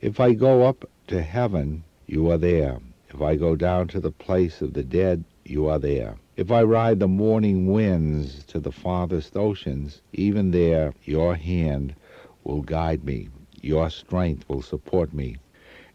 If 0.02 0.20
I 0.20 0.34
go 0.34 0.64
up 0.64 0.90
to 1.08 1.22
heaven, 1.22 1.84
you 2.06 2.30
are 2.30 2.38
there. 2.38 2.80
If 3.10 3.22
I 3.22 3.36
go 3.36 3.56
down 3.56 3.88
to 3.90 4.00
the 4.00 4.12
place 4.12 4.62
of 4.62 4.74
the 4.74 4.84
dead, 4.84 5.24
you 5.44 5.68
are 5.68 5.80
there. 5.80 6.18
If 6.38 6.51
I 6.51 6.63
ride 6.63 7.00
the 7.00 7.08
morning 7.08 7.68
winds 7.68 8.44
to 8.48 8.60
the 8.60 8.72
farthest 8.74 9.38
oceans, 9.38 10.01
even 10.12 10.51
there 10.51 10.94
your 11.06 11.36
hand 11.36 11.96
will 12.44 12.62
guide 12.62 13.06
me, 13.06 13.30
your 13.62 13.89
strength 13.89 14.44
will 14.50 14.62
support 14.62 15.13
me. 15.13 15.38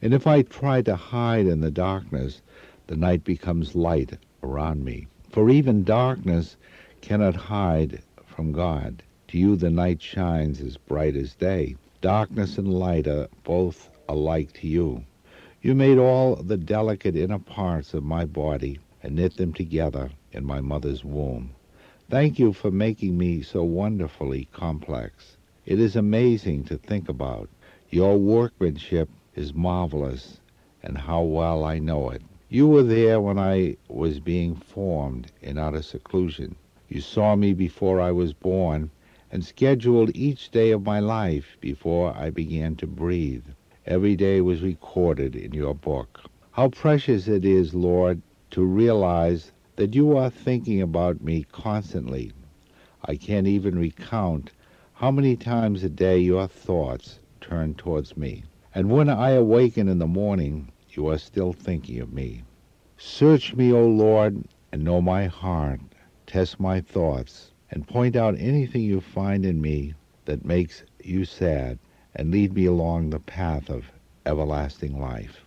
And 0.01 0.15
if 0.15 0.27
I 0.27 0.41
try 0.41 0.81
to 0.81 0.97
hide 0.97 1.47
in 1.47 1.61
the 1.61 1.71
darkness, 1.71 2.41
the 2.87 2.97
night 2.97 3.23
becomes 3.23 3.75
light 3.75 4.17
around 4.43 4.83
me. 4.83 5.09
For 5.29 5.51
even 5.51 5.85
darkness 5.85 6.57
cannot 7.03 7.37
hide 7.37 8.01
from 8.25 8.53
God. 8.53 9.03
To 9.29 9.39
you 9.39 9.57
the 9.57 9.69
night 9.69 10.01
shines 10.01 10.63
as 10.63 10.79
bright 10.79 11.17
as 11.17 11.35
day. 11.35 11.77
Darkness 12.01 12.57
and 12.57 12.73
light 12.73 13.07
are 13.07 13.29
both 13.45 13.91
alike 14.09 14.55
to 14.55 14.67
you. 14.67 15.05
You 15.61 15.75
made 15.75 15.99
all 15.99 16.37
the 16.37 16.57
delicate 16.57 17.15
inner 17.15 17.39
parts 17.39 17.93
of 17.93 18.05
my 18.05 18.25
body 18.25 18.79
and 19.03 19.17
knit 19.17 19.37
them 19.37 19.53
together 19.53 20.11
in 20.33 20.45
my 20.45 20.61
mother's 20.61 21.05
womb. 21.05 21.51
Thank 22.09 22.39
you 22.39 22.53
for 22.53 22.71
making 22.71 23.17
me 23.17 23.43
so 23.43 23.63
wonderfully 23.63 24.49
complex. 24.53 25.37
It 25.67 25.79
is 25.79 25.97
amazing 25.97 26.65
to 26.65 26.77
think 26.77 27.09
about. 27.09 27.49
Your 27.91 28.19
workmanship 28.19 29.09
is 29.35 29.55
marvelous, 29.55 30.41
and 30.83 30.99
how 30.99 31.23
well 31.23 31.65
I 31.65 31.79
know 31.79 32.11
it. 32.11 32.23
You 32.49 32.67
were 32.67 32.83
there 32.83 33.21
when 33.21 33.39
I 33.39 33.77
was 33.89 34.19
being 34.19 34.57
formed 34.57 35.31
in 35.41 35.59
utter 35.59 35.83
seclusion. 35.83 36.57
You 36.89 37.01
saw 37.01 37.37
me 37.37 37.53
before 37.53 38.01
I 38.01 38.11
was 38.11 38.33
born 38.33 38.91
and 39.31 39.45
scheduled 39.45 40.11
each 40.17 40.51
day 40.51 40.73
of 40.73 40.85
my 40.85 40.99
life 40.99 41.57
before 41.61 42.13
I 42.17 42.31
began 42.31 42.75
to 42.77 42.87
breathe. 42.89 43.45
Every 43.87 44.17
day 44.17 44.41
was 44.41 44.63
recorded 44.63 45.37
in 45.37 45.53
your 45.53 45.75
book. 45.75 46.21
How 46.51 46.69
precious 46.69 47.29
it 47.29 47.45
is, 47.45 47.75
Lord, 47.75 48.21
to 48.51 48.65
realize 48.65 49.53
that 49.77 49.95
you 49.95 50.17
are 50.17 50.31
thinking 50.31 50.83
about 50.83 51.21
me 51.21 51.45
constantly. 51.53 52.33
I 53.05 53.17
can't 53.17 53.47
even 53.47 53.79
recount 53.79 54.51
how 54.95 55.11
many 55.11 55.37
times 55.37 55.83
a 55.83 55.89
day 55.89 56.19
your 56.19 56.47
thoughts 56.47 57.19
turn 57.41 57.75
towards 57.75 58.17
me. 58.17 58.45
And 58.75 58.91
when 58.91 59.09
I 59.09 59.31
awaken 59.31 59.89
in 59.89 59.99
the 59.99 60.07
morning, 60.07 60.71
you 60.91 61.09
are 61.09 61.19
still 61.19 61.53
thinking 61.53 62.01
of 62.01 62.13
me. 62.13 62.45
Search 62.99 63.55
me, 63.55 63.73
O 63.73 63.87
Lord, 63.87 64.45
and 64.73 64.85
know 64.85 65.01
my 65.01 65.27
heart. 65.27 65.81
Test 66.27 66.61
my 66.61 66.81
thoughts, 66.81 67.51
and 67.71 67.89
point 67.89 68.15
out 68.15 68.39
anything 68.39 68.83
you 68.83 69.01
find 69.01 69.45
in 69.45 69.61
me 69.61 69.95
that 70.27 70.45
makes 70.45 70.85
you 71.03 71.25
sad, 71.25 71.79
and 72.15 72.31
lead 72.31 72.53
me 72.53 72.67
along 72.67 73.11
the 73.11 73.21
path 73.21 73.71
of 73.71 73.87
everlasting 74.27 75.01
life. 75.01 75.45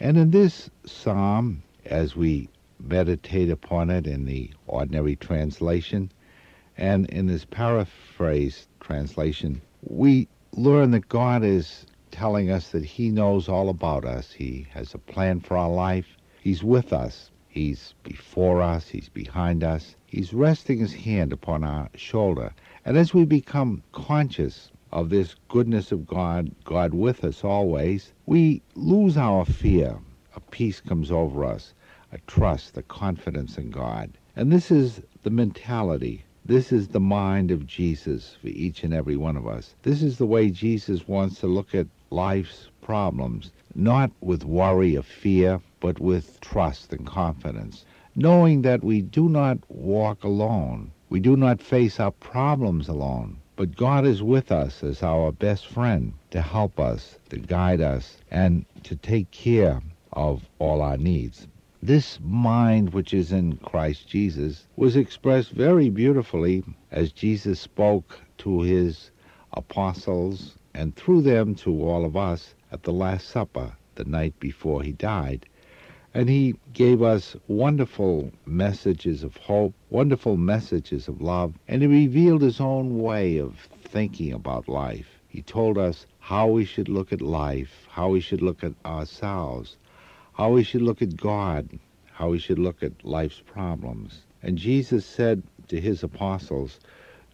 And 0.00 0.16
in 0.16 0.30
this 0.30 0.68
psalm, 0.84 1.62
as 1.86 2.16
we 2.16 2.48
meditate 2.80 3.50
upon 3.50 3.90
it 3.90 4.06
in 4.06 4.24
the 4.24 4.52
ordinary 4.66 5.16
translation, 5.16 6.10
and 6.76 7.08
in 7.10 7.26
this 7.26 7.44
paraphrase 7.44 8.68
translation, 8.80 9.60
we 9.82 10.28
learn 10.52 10.92
that 10.92 11.08
God 11.08 11.44
is 11.44 11.86
telling 12.10 12.50
us 12.50 12.70
that 12.70 12.84
He 12.84 13.10
knows 13.10 13.48
all 13.48 13.68
about 13.68 14.04
us. 14.04 14.32
He 14.32 14.66
has 14.70 14.94
a 14.94 14.98
plan 14.98 15.40
for 15.40 15.56
our 15.56 15.70
life. 15.70 16.16
He's 16.40 16.64
with 16.64 16.92
us. 16.92 17.30
He's 17.48 17.94
before 18.02 18.62
us. 18.62 18.88
He's 18.88 19.08
behind 19.08 19.64
us. 19.64 19.96
He's 20.06 20.32
resting 20.32 20.78
His 20.78 20.94
hand 20.94 21.32
upon 21.32 21.64
our 21.64 21.88
shoulder. 21.94 22.52
And 22.84 22.96
as 22.96 23.12
we 23.12 23.24
become 23.24 23.82
conscious 23.92 24.70
of 24.92 25.10
this 25.10 25.34
goodness 25.48 25.92
of 25.92 26.06
God, 26.06 26.50
God 26.64 26.94
with 26.94 27.24
us 27.24 27.44
always, 27.44 28.12
we 28.26 28.62
lose 28.74 29.16
our 29.16 29.44
fear. 29.44 29.98
A 30.34 30.40
peace 30.40 30.80
comes 30.80 31.10
over 31.10 31.44
us, 31.44 31.74
a 32.12 32.18
trust, 32.26 32.76
a 32.76 32.82
confidence 32.82 33.58
in 33.58 33.70
God. 33.70 34.10
And 34.34 34.50
this 34.50 34.70
is 34.70 35.02
the 35.24 35.30
mentality. 35.30 36.24
This 36.44 36.72
is 36.72 36.88
the 36.88 37.00
mind 37.00 37.50
of 37.50 37.66
Jesus 37.66 38.36
for 38.40 38.48
each 38.48 38.82
and 38.82 38.94
every 38.94 39.16
one 39.16 39.36
of 39.36 39.46
us. 39.46 39.74
This 39.82 40.02
is 40.02 40.16
the 40.16 40.26
way 40.26 40.48
Jesus 40.48 41.06
wants 41.06 41.40
to 41.40 41.46
look 41.46 41.74
at 41.74 41.86
life's 42.10 42.70
problems, 42.80 43.50
not 43.74 44.10
with 44.20 44.44
worry 44.44 44.96
or 44.96 45.02
fear, 45.02 45.60
but 45.80 46.00
with 46.00 46.40
trust 46.40 46.92
and 46.92 47.06
confidence, 47.06 47.84
knowing 48.16 48.62
that 48.62 48.82
we 48.82 49.02
do 49.02 49.28
not 49.28 49.58
walk 49.68 50.24
alone. 50.24 50.92
We 51.10 51.20
do 51.20 51.36
not 51.36 51.60
face 51.60 52.00
our 52.00 52.12
problems 52.12 52.88
alone. 52.88 53.38
But 53.56 53.76
God 53.76 54.06
is 54.06 54.22
with 54.22 54.52
us 54.52 54.84
as 54.84 55.02
our 55.02 55.32
best 55.32 55.66
friend 55.66 56.12
to 56.30 56.40
help 56.40 56.78
us, 56.78 57.18
to 57.30 57.38
guide 57.38 57.80
us, 57.80 58.18
and 58.30 58.64
to 58.84 58.94
take 58.94 59.32
care 59.32 59.82
of 60.12 60.48
all 60.60 60.80
our 60.80 60.96
needs. 60.96 61.48
This 61.82 62.18
mind 62.20 62.92
which 62.92 63.14
is 63.14 63.30
in 63.30 63.56
Christ 63.58 64.08
Jesus 64.08 64.66
was 64.74 64.96
expressed 64.96 65.52
very 65.52 65.88
beautifully 65.90 66.64
as 66.90 67.12
Jesus 67.12 67.60
spoke 67.60 68.20
to 68.38 68.62
his 68.62 69.12
apostles 69.52 70.56
and 70.74 70.96
through 70.96 71.22
them 71.22 71.54
to 71.54 71.88
all 71.88 72.04
of 72.04 72.16
us 72.16 72.56
at 72.72 72.82
the 72.82 72.92
Last 72.92 73.28
Supper 73.28 73.76
the 73.94 74.04
night 74.04 74.34
before 74.40 74.82
he 74.82 74.90
died. 74.90 75.46
And 76.12 76.28
he 76.28 76.56
gave 76.72 77.00
us 77.00 77.36
wonderful 77.46 78.32
messages 78.44 79.22
of 79.22 79.36
hope, 79.36 79.72
wonderful 79.88 80.36
messages 80.36 81.06
of 81.06 81.20
love, 81.20 81.54
and 81.68 81.82
he 81.82 81.86
revealed 81.86 82.42
his 82.42 82.60
own 82.60 82.98
way 82.98 83.38
of 83.38 83.68
thinking 83.84 84.32
about 84.32 84.68
life. 84.68 85.20
He 85.28 85.42
told 85.42 85.78
us 85.78 86.06
how 86.18 86.48
we 86.48 86.64
should 86.64 86.88
look 86.88 87.12
at 87.12 87.20
life, 87.20 87.86
how 87.88 88.08
we 88.08 88.18
should 88.18 88.42
look 88.42 88.64
at 88.64 88.74
ourselves, 88.84 89.76
how 90.38 90.50
we 90.50 90.62
should 90.62 90.82
look 90.82 91.02
at 91.02 91.16
God, 91.16 91.68
how 92.12 92.28
we 92.28 92.38
should 92.38 92.60
look 92.60 92.80
at 92.80 93.04
life's 93.04 93.42
problems. 93.44 94.20
And 94.40 94.56
Jesus 94.56 95.04
said 95.04 95.42
to 95.66 95.80
his 95.80 96.04
apostles, 96.04 96.78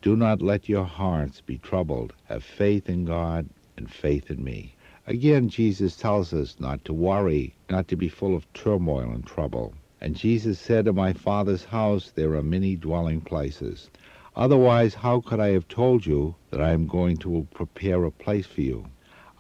Do 0.00 0.16
not 0.16 0.40
let 0.40 0.70
your 0.70 0.84
hearts 0.84 1.42
be 1.42 1.58
troubled. 1.58 2.14
Have 2.30 2.42
faith 2.42 2.88
in 2.88 3.04
God 3.04 3.46
and 3.76 3.90
faith 3.90 4.30
in 4.30 4.42
me. 4.42 4.74
Again, 5.06 5.50
Jesus 5.50 5.98
tells 5.98 6.32
us 6.32 6.58
not 6.58 6.82
to 6.86 6.94
worry, 6.94 7.54
not 7.68 7.88
to 7.88 7.96
be 7.96 8.08
full 8.08 8.34
of 8.34 8.50
turmoil 8.54 9.10
and 9.10 9.26
trouble. 9.26 9.74
And 10.00 10.16
Jesus 10.16 10.58
said, 10.58 10.88
In 10.88 10.94
my 10.94 11.12
Father's 11.12 11.66
house 11.66 12.10
there 12.10 12.32
are 12.32 12.42
many 12.42 12.74
dwelling 12.74 13.20
places. 13.20 13.90
Otherwise, 14.34 14.94
how 14.94 15.20
could 15.20 15.40
I 15.40 15.48
have 15.48 15.68
told 15.68 16.06
you 16.06 16.36
that 16.50 16.62
I 16.62 16.70
am 16.70 16.86
going 16.86 17.18
to 17.18 17.46
prepare 17.52 18.02
a 18.04 18.10
place 18.10 18.46
for 18.46 18.62
you? 18.62 18.86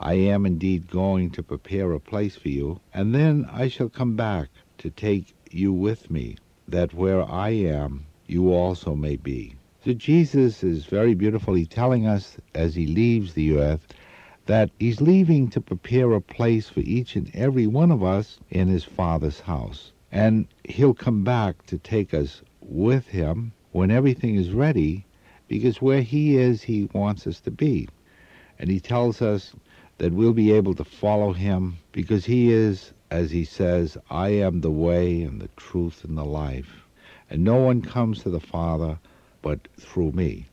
I 0.06 0.14
am 0.14 0.44
indeed 0.44 0.90
going 0.90 1.30
to 1.30 1.42
prepare 1.42 1.92
a 1.92 1.98
place 1.98 2.36
for 2.36 2.50
you, 2.50 2.78
and 2.92 3.14
then 3.14 3.48
I 3.50 3.68
shall 3.68 3.88
come 3.88 4.16
back 4.16 4.50
to 4.76 4.90
take 4.90 5.34
you 5.50 5.72
with 5.72 6.10
me, 6.10 6.36
that 6.68 6.92
where 6.92 7.22
I 7.22 7.48
am, 7.50 8.04
you 8.26 8.52
also 8.52 8.94
may 8.94 9.16
be. 9.16 9.54
So 9.82 9.94
Jesus 9.94 10.62
is 10.62 10.84
very 10.84 11.14
beautifully 11.14 11.64
telling 11.64 12.06
us 12.06 12.36
as 12.54 12.74
he 12.74 12.86
leaves 12.86 13.32
the 13.32 13.56
earth 13.58 13.88
that 14.44 14.70
he's 14.78 15.00
leaving 15.00 15.48
to 15.48 15.60
prepare 15.62 16.12
a 16.12 16.20
place 16.20 16.68
for 16.68 16.80
each 16.80 17.16
and 17.16 17.30
every 17.34 17.66
one 17.66 17.90
of 17.90 18.02
us 18.02 18.38
in 18.50 18.68
his 18.68 18.84
Father's 18.84 19.40
house. 19.40 19.92
And 20.12 20.46
he'll 20.64 20.92
come 20.92 21.24
back 21.24 21.64
to 21.64 21.78
take 21.78 22.12
us 22.12 22.42
with 22.60 23.06
him 23.06 23.52
when 23.72 23.90
everything 23.90 24.34
is 24.34 24.50
ready, 24.50 25.06
because 25.48 25.80
where 25.80 26.02
he 26.02 26.36
is, 26.36 26.62
he 26.62 26.90
wants 26.92 27.26
us 27.26 27.40
to 27.40 27.50
be. 27.50 27.88
And 28.58 28.70
he 28.70 28.80
tells 28.80 29.22
us 29.22 29.54
that 29.98 30.12
we'll 30.12 30.32
be 30.32 30.52
able 30.52 30.74
to 30.74 30.84
follow 30.84 31.32
him 31.32 31.78
because 31.92 32.24
he 32.24 32.50
is, 32.50 32.92
as 33.10 33.30
he 33.30 33.44
says, 33.44 33.96
I 34.10 34.30
am 34.30 34.60
the 34.60 34.70
way 34.70 35.22
and 35.22 35.40
the 35.40 35.48
truth 35.56 36.04
and 36.04 36.18
the 36.18 36.24
life. 36.24 36.84
And 37.30 37.44
no 37.44 37.56
one 37.56 37.82
comes 37.82 38.22
to 38.22 38.30
the 38.30 38.40
Father 38.40 38.98
but 39.42 39.68
through 39.78 40.12
me. 40.12 40.46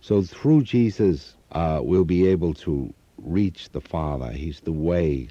So 0.00 0.22
through 0.22 0.62
Jesus, 0.62 1.34
uh, 1.52 1.80
we'll 1.82 2.04
be 2.04 2.26
able 2.26 2.54
to 2.54 2.92
reach 3.18 3.68
the 3.70 3.80
Father. 3.80 4.32
He's 4.32 4.60
the 4.60 4.72
way 4.72 5.28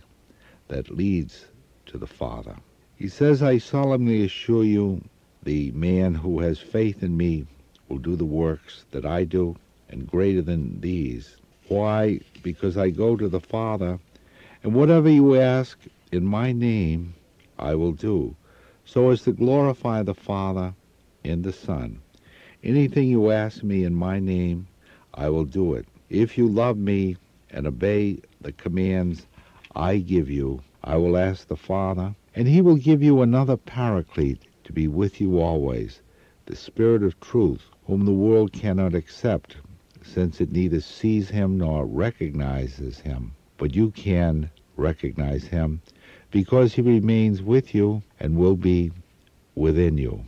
that 0.68 0.90
leads 0.90 1.46
to 1.88 1.98
the 1.98 2.08
Father. 2.08 2.56
He 2.96 3.08
says, 3.08 3.42
I 3.42 3.58
solemnly 3.58 4.24
assure 4.24 4.64
you, 4.64 5.02
the 5.44 5.72
man 5.72 6.14
who 6.14 6.42
has 6.42 6.60
faith 6.60 7.02
in 7.02 7.18
me 7.18 7.48
will 7.88 7.98
do 7.98 8.16
the 8.16 8.26
works 8.26 8.86
that 8.92 9.06
I 9.06 9.24
do, 9.24 9.56
and 9.90 10.06
greater 10.06 10.42
than 10.42 10.82
these. 10.82 11.38
Why? 11.70 12.20
Because 12.42 12.78
I 12.78 12.90
go 12.90 13.16
to 13.16 13.30
the 13.30 13.40
Father, 13.40 14.00
and 14.64 14.74
whatever 14.74 15.08
you 15.08 15.36
ask 15.36 15.78
in 16.12 16.26
my 16.26 16.52
name, 16.52 17.14
I 17.60 17.76
will 17.76 17.92
do, 17.92 18.36
so 18.86 19.12
as 19.12 19.22
to 19.22 19.34
glorify 19.34 20.02
the 20.02 20.16
Father 20.16 20.74
and 21.24 21.44
the 21.44 21.54
Son. 21.54 22.02
Anything 22.64 23.08
you 23.08 23.30
ask 23.30 23.62
me 23.62 23.84
in 23.84 23.94
my 23.94 24.20
name, 24.20 24.68
I 25.14 25.30
will 25.30 25.46
do 25.46 25.76
it. 25.76 25.86
If 26.10 26.40
you 26.40 26.48
love 26.48 26.76
me, 26.76 27.18
and 27.52 27.68
obey 27.68 28.20
the 28.42 28.52
commands 28.52 29.28
I 29.76 29.98
give 29.98 30.30
you, 30.30 30.62
I 30.84 30.98
will 30.98 31.18
ask 31.18 31.48
the 31.48 31.56
Father, 31.56 32.16
and 32.36 32.48
he 32.48 32.62
will 32.62 32.78
give 32.78 33.04
you 33.04 33.22
another 33.22 33.58
paraclete 33.58 34.42
to 34.64 34.74
be 34.74 34.88
with 34.88 35.22
you 35.22 35.40
always, 35.40 36.02
the 36.48 36.56
Spirit 36.56 37.04
of 37.04 37.20
truth, 37.20 37.66
whom 37.86 38.06
the 38.06 38.12
world 38.12 38.54
cannot 38.54 38.96
accept, 38.96 39.58
since 40.02 40.40
it 40.40 40.52
neither 40.52 40.80
sees 40.80 41.30
him 41.30 41.58
nor 41.58 41.86
recognizes 41.86 43.00
him. 43.00 43.34
But 43.58 43.76
you 43.76 43.92
can 43.92 44.50
recognize 44.78 45.44
him, 45.46 45.82
because 46.32 46.74
he 46.74 46.82
remains 46.82 47.42
with 47.42 47.76
you 47.76 48.02
and 48.20 48.38
will 48.38 48.56
be 48.56 48.92
within 49.56 49.98
you. 49.98 50.24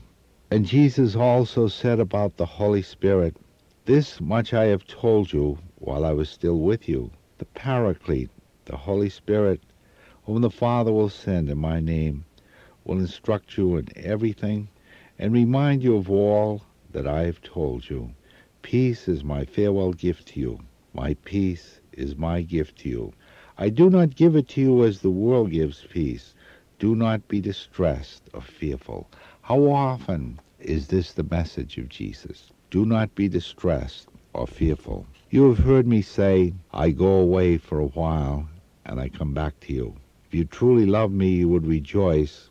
And 0.49 0.65
Jesus 0.65 1.15
also 1.15 1.67
said 1.67 1.99
about 1.99 2.35
the 2.35 2.45
Holy 2.45 2.81
Spirit, 2.81 3.37
This 3.85 4.19
much 4.19 4.53
I 4.53 4.65
have 4.65 4.85
told 4.85 5.31
you 5.31 5.57
while 5.77 6.03
I 6.03 6.11
was 6.11 6.29
still 6.29 6.59
with 6.59 6.89
you, 6.89 7.11
the 7.37 7.45
Paraclete, 7.45 8.29
the 8.65 8.75
Holy 8.75 9.09
Spirit, 9.09 9.61
whom 10.25 10.41
the 10.41 10.49
Father 10.49 10.91
will 10.91 11.09
send 11.09 11.49
in 11.49 11.57
my 11.57 11.79
name, 11.79 12.25
will 12.83 12.99
instruct 12.99 13.57
you 13.57 13.77
in 13.77 13.87
everything 13.95 14.67
and 15.17 15.31
remind 15.31 15.83
you 15.83 15.95
of 15.95 16.09
all 16.09 16.61
that 16.91 17.07
I 17.07 17.23
have 17.23 17.41
told 17.41 17.89
you. 17.89 18.11
Peace 18.61 19.07
is 19.07 19.23
my 19.23 19.43
farewell 19.43 19.91
gift 19.91 20.27
to 20.29 20.39
you. 20.39 20.59
My 20.93 21.15
peace 21.25 21.79
is 21.93 22.15
my 22.15 22.41
gift 22.41 22.79
to 22.79 22.89
you. 22.89 23.13
I 23.57 23.69
do 23.69 23.89
not 23.89 24.15
give 24.15 24.35
it 24.35 24.47
to 24.49 24.61
you 24.61 24.83
as 24.83 24.99
the 24.99 25.09
world 25.09 25.51
gives 25.51 25.85
peace. 25.89 26.33
Do 26.79 26.95
not 26.95 27.27
be 27.27 27.41
distressed 27.41 28.23
or 28.33 28.41
fearful. 28.41 29.09
How 29.41 29.63
often 29.69 30.39
is 30.59 30.87
this 30.87 31.11
the 31.13 31.23
message 31.23 31.77
of 31.77 31.89
Jesus? 31.89 32.51
Do 32.69 32.85
not 32.85 33.13
be 33.15 33.27
distressed 33.27 34.07
or 34.33 34.47
fearful. 34.47 35.05
You 35.29 35.49
have 35.49 35.59
heard 35.59 35.87
me 35.87 36.01
say, 36.01 36.53
I 36.71 36.91
go 36.91 37.19
away 37.19 37.57
for 37.57 37.79
a 37.79 37.87
while, 37.87 38.47
and 38.85 38.99
I 38.99 39.09
come 39.09 39.33
back 39.33 39.59
to 39.61 39.73
you. 39.73 39.95
If 40.27 40.35
you 40.35 40.45
truly 40.45 40.85
love 40.85 41.11
me, 41.11 41.29
you 41.29 41.49
would 41.49 41.65
rejoice 41.67 42.49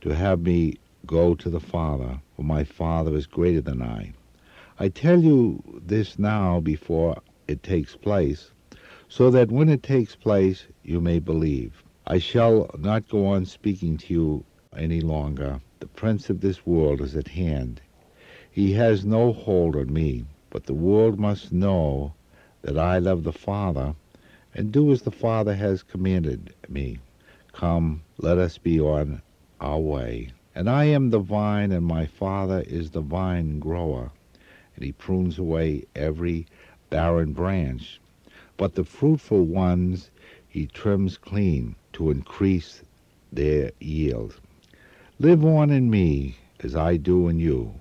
to 0.00 0.14
have 0.14 0.40
me 0.40 0.78
go 1.06 1.34
to 1.34 1.50
the 1.50 1.60
Father, 1.60 2.20
for 2.34 2.42
my 2.42 2.64
Father 2.64 3.14
is 3.14 3.26
greater 3.26 3.60
than 3.60 3.82
I. 3.82 4.14
I 4.82 4.88
tell 4.88 5.22
you 5.22 5.62
this 5.84 6.18
now 6.18 6.58
before 6.58 7.20
it 7.46 7.62
takes 7.62 7.96
place, 7.96 8.50
so 9.10 9.30
that 9.30 9.52
when 9.52 9.68
it 9.68 9.82
takes 9.82 10.16
place 10.16 10.68
you 10.82 11.02
may 11.02 11.18
believe. 11.18 11.82
I 12.06 12.16
shall 12.16 12.70
not 12.78 13.06
go 13.10 13.26
on 13.26 13.44
speaking 13.44 13.98
to 13.98 14.14
you 14.14 14.44
any 14.74 15.02
longer. 15.02 15.60
The 15.80 15.86
prince 15.86 16.30
of 16.30 16.40
this 16.40 16.64
world 16.64 17.02
is 17.02 17.14
at 17.14 17.28
hand. 17.28 17.82
He 18.50 18.72
has 18.72 19.04
no 19.04 19.34
hold 19.34 19.76
on 19.76 19.92
me, 19.92 20.24
but 20.48 20.64
the 20.64 20.72
world 20.72 21.20
must 21.20 21.52
know 21.52 22.14
that 22.62 22.78
I 22.78 22.96
love 23.00 23.22
the 23.22 23.34
Father 23.34 23.94
and 24.54 24.72
do 24.72 24.90
as 24.92 25.02
the 25.02 25.10
Father 25.10 25.56
has 25.56 25.82
commanded 25.82 26.54
me. 26.70 27.00
Come, 27.52 28.00
let 28.16 28.38
us 28.38 28.56
be 28.56 28.80
on 28.80 29.20
our 29.60 29.78
way. 29.78 30.30
And 30.54 30.70
I 30.70 30.84
am 30.84 31.10
the 31.10 31.18
vine, 31.18 31.70
and 31.70 31.84
my 31.84 32.06
Father 32.06 32.64
is 32.66 32.92
the 32.92 33.02
vine 33.02 33.58
grower, 33.58 34.10
and 34.80 34.86
he 34.86 34.92
prunes 34.92 35.38
away 35.38 35.84
every 35.94 36.46
barren 36.88 37.34
branch. 37.34 38.00
But 38.56 38.76
the 38.76 38.84
fruitful 38.84 39.44
ones 39.44 40.10
he 40.48 40.66
trims 40.66 41.18
clean 41.18 41.76
to 41.92 42.10
increase 42.10 42.82
their 43.30 43.72
yield. 43.78 44.40
Live 45.18 45.44
on 45.44 45.68
in 45.68 45.90
me 45.90 46.36
as 46.60 46.74
I 46.74 46.96
do 46.96 47.28
in 47.28 47.38
you. 47.38 47.74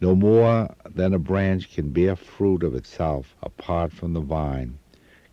No 0.00 0.14
more 0.14 0.72
than 0.88 1.12
a 1.12 1.18
branch 1.18 1.74
can 1.74 1.90
bear 1.90 2.14
fruit 2.14 2.62
of 2.62 2.76
itself 2.76 3.34
apart 3.42 3.92
from 3.92 4.12
the 4.12 4.20
vine, 4.20 4.78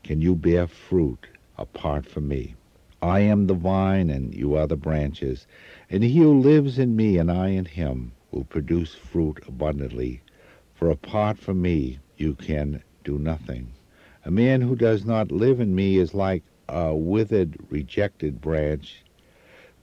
can 0.03 0.19
you 0.19 0.33
bear 0.33 0.65
fruit 0.65 1.27
apart 1.59 2.07
from 2.07 2.27
me. 2.27 2.55
I 3.03 3.19
am 3.19 3.45
the 3.45 3.53
vine, 3.53 4.09
and 4.09 4.33
you 4.33 4.55
are 4.55 4.65
the 4.65 4.75
branches, 4.75 5.45
and 5.91 6.03
he 6.03 6.17
who 6.17 6.39
lives 6.39 6.79
in 6.79 6.95
me 6.95 7.19
and 7.19 7.31
I 7.31 7.49
in 7.49 7.65
him 7.65 8.13
will 8.31 8.45
produce 8.45 8.95
fruit 8.95 9.43
abundantly. 9.47 10.21
For 10.77 10.91
apart 10.91 11.39
from 11.39 11.63
me 11.63 11.97
you 12.17 12.35
can 12.35 12.83
do 13.03 13.17
nothing. 13.17 13.71
A 14.23 14.29
man 14.29 14.61
who 14.61 14.75
does 14.75 15.05
not 15.05 15.31
live 15.31 15.59
in 15.59 15.73
me 15.73 15.97
is 15.97 16.13
like 16.13 16.43
a 16.69 16.93
withered, 16.93 17.57
rejected 17.71 18.39
branch, 18.41 19.03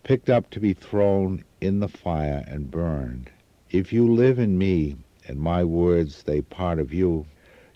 picked 0.04 0.30
up 0.30 0.50
to 0.50 0.60
be 0.60 0.72
thrown 0.72 1.42
in 1.60 1.80
the 1.80 1.88
fire 1.88 2.44
and 2.46 2.70
burned. 2.70 3.28
If 3.70 3.92
you 3.92 4.06
live 4.14 4.38
in 4.38 4.56
me, 4.56 4.96
and 5.26 5.40
my 5.40 5.64
words 5.64 6.14
stay 6.14 6.42
part 6.42 6.78
of 6.78 6.94
you, 6.94 7.26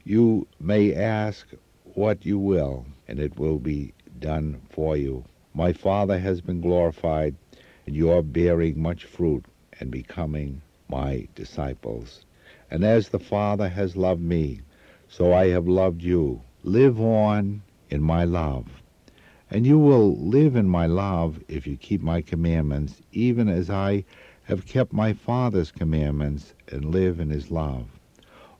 you 0.04 0.46
may 0.60 0.94
ask 0.94 1.48
what 1.94 2.24
you 2.24 2.38
will, 2.38 2.86
and 3.08 3.18
it 3.18 3.36
will 3.36 3.58
be 3.58 3.94
done 4.20 4.60
for 4.70 4.96
you. 4.96 5.24
My 5.54 5.72
Father 5.72 6.20
has 6.20 6.40
been 6.40 6.60
glorified, 6.60 7.34
and 7.84 7.96
you 7.96 8.12
are 8.12 8.22
bearing 8.22 8.80
much 8.80 9.06
fruit 9.06 9.44
and 9.80 9.90
becoming 9.90 10.62
my 10.88 11.26
disciples. 11.34 12.24
And 12.70 12.84
as 12.84 13.08
the 13.08 13.18
Father 13.18 13.68
has 13.68 13.96
loved 13.96 14.20
me, 14.20 14.60
so 15.08 15.32
I 15.32 15.48
have 15.48 15.66
loved 15.66 16.02
you. 16.02 16.42
Live 16.62 17.00
on 17.00 17.62
in 17.88 18.02
my 18.02 18.24
love. 18.24 18.66
And 19.50 19.66
you 19.66 19.78
will 19.78 20.16
live 20.16 20.56
in 20.56 20.68
my 20.68 20.86
love 20.86 21.40
if 21.48 21.66
you 21.66 21.78
keep 21.78 22.02
my 22.02 22.20
commandments, 22.20 23.00
even 23.12 23.48
as 23.48 23.70
I 23.70 24.04
have 24.42 24.66
kept 24.66 24.92
my 24.92 25.14
Father's 25.14 25.70
commandments 25.70 26.52
and 26.68 26.84
live 26.84 27.20
in 27.20 27.30
his 27.30 27.50
love. 27.50 27.86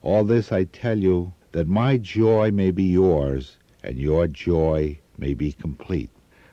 All 0.01 0.23
this 0.23 0.51
I 0.51 0.63
tell 0.63 0.97
you, 0.97 1.31
that 1.51 1.67
my 1.67 1.97
joy 1.97 2.49
may 2.51 2.71
be 2.71 2.85
yours, 2.85 3.57
and 3.83 3.97
your 3.97 4.27
joy 4.27 4.99
may 5.19 5.35
be 5.35 5.51
complete. 5.51 6.09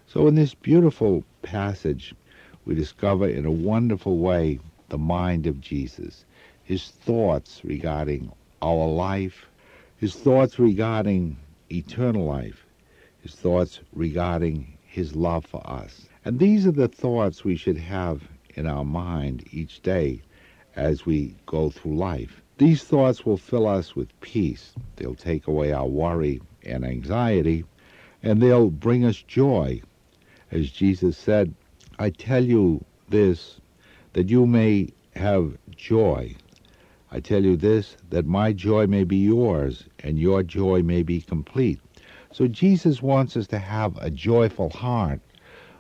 So 0.07 0.27
in 0.27 0.35
this 0.35 0.55
beautiful 0.55 1.25
passage, 1.41 2.15
we 2.67 2.75
discover 2.75 3.29
in 3.29 3.47
a 3.47 3.51
wonderful 3.51 4.19
way 4.19 4.59
the 4.91 4.99
mind 4.99 5.47
of 5.47 5.61
Jesus, 5.61 6.26
his 6.67 6.89
thoughts 6.89 7.61
regarding 7.63 8.33
our 8.61 8.89
life, 8.89 9.47
his 9.99 10.17
thoughts 10.17 10.59
regarding 10.59 11.37
eternal 11.71 12.25
life, 12.25 12.67
his 13.23 13.37
thoughts 13.37 13.79
regarding 13.93 14.77
his 14.85 15.15
love 15.15 15.47
for 15.47 15.63
us. 15.65 16.09
And 16.25 16.41
these 16.41 16.67
are 16.67 16.73
the 16.73 16.89
thoughts 16.89 17.45
we 17.45 17.55
should 17.55 17.79
have 17.79 18.21
in 18.57 18.67
our 18.67 18.85
mind 18.85 19.45
each 19.53 19.81
day 19.83 20.23
as 20.75 21.07
we 21.07 21.37
go 21.47 21.71
through 21.71 21.97
life. 21.97 22.43
These 22.59 22.83
thoughts 22.83 23.25
will 23.25 23.37
fill 23.37 23.69
us 23.69 23.95
with 23.95 24.21
peace. 24.21 24.73
They'll 24.97 25.15
take 25.15 25.47
away 25.47 25.73
our 25.73 25.87
worry 25.87 26.41
and 26.65 26.85
anxiety, 26.85 27.65
and 28.25 28.43
they'll 28.43 28.71
bring 28.71 29.05
us 29.05 29.23
joy. 29.23 29.83
As 30.51 30.71
Jesus 30.71 31.17
said, 31.17 31.55
I 32.01 32.11
tell 32.11 32.45
you 32.45 32.85
this, 33.09 33.61
that 34.15 34.29
you 34.31 34.47
may 34.47 34.89
have 35.15 35.57
joy. 35.71 36.35
I 37.11 37.21
tell 37.21 37.45
you 37.45 37.57
this, 37.57 37.97
that 38.11 38.27
my 38.27 38.53
joy 38.53 38.87
may 38.87 39.05
be 39.05 39.17
yours, 39.17 39.85
and 40.01 40.19
your 40.19 40.43
joy 40.43 40.83
may 40.83 41.03
be 41.03 41.21
complete. 41.21 41.81
So 42.33 42.49
Jesus 42.49 43.01
wants 43.01 43.37
us 43.37 43.47
to 43.49 43.59
have 43.59 43.97
a 43.99 44.11
joyful 44.11 44.71
heart, 44.71 45.21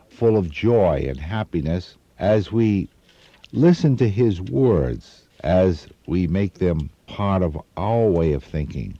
full 0.09 0.37
of 0.37 0.51
joy 0.51 1.05
and 1.09 1.19
happiness, 1.19 1.97
as 2.19 2.53
we 2.53 2.89
listen 3.53 3.97
to 3.97 4.09
his 4.09 4.41
words, 4.41 5.27
as 5.41 5.89
we 6.07 6.27
make 6.27 6.55
them 6.55 6.91
part 7.07 7.43
of 7.43 7.59
our 7.77 8.09
way 8.09 8.33
of 8.33 8.43
thinking, 8.43 8.99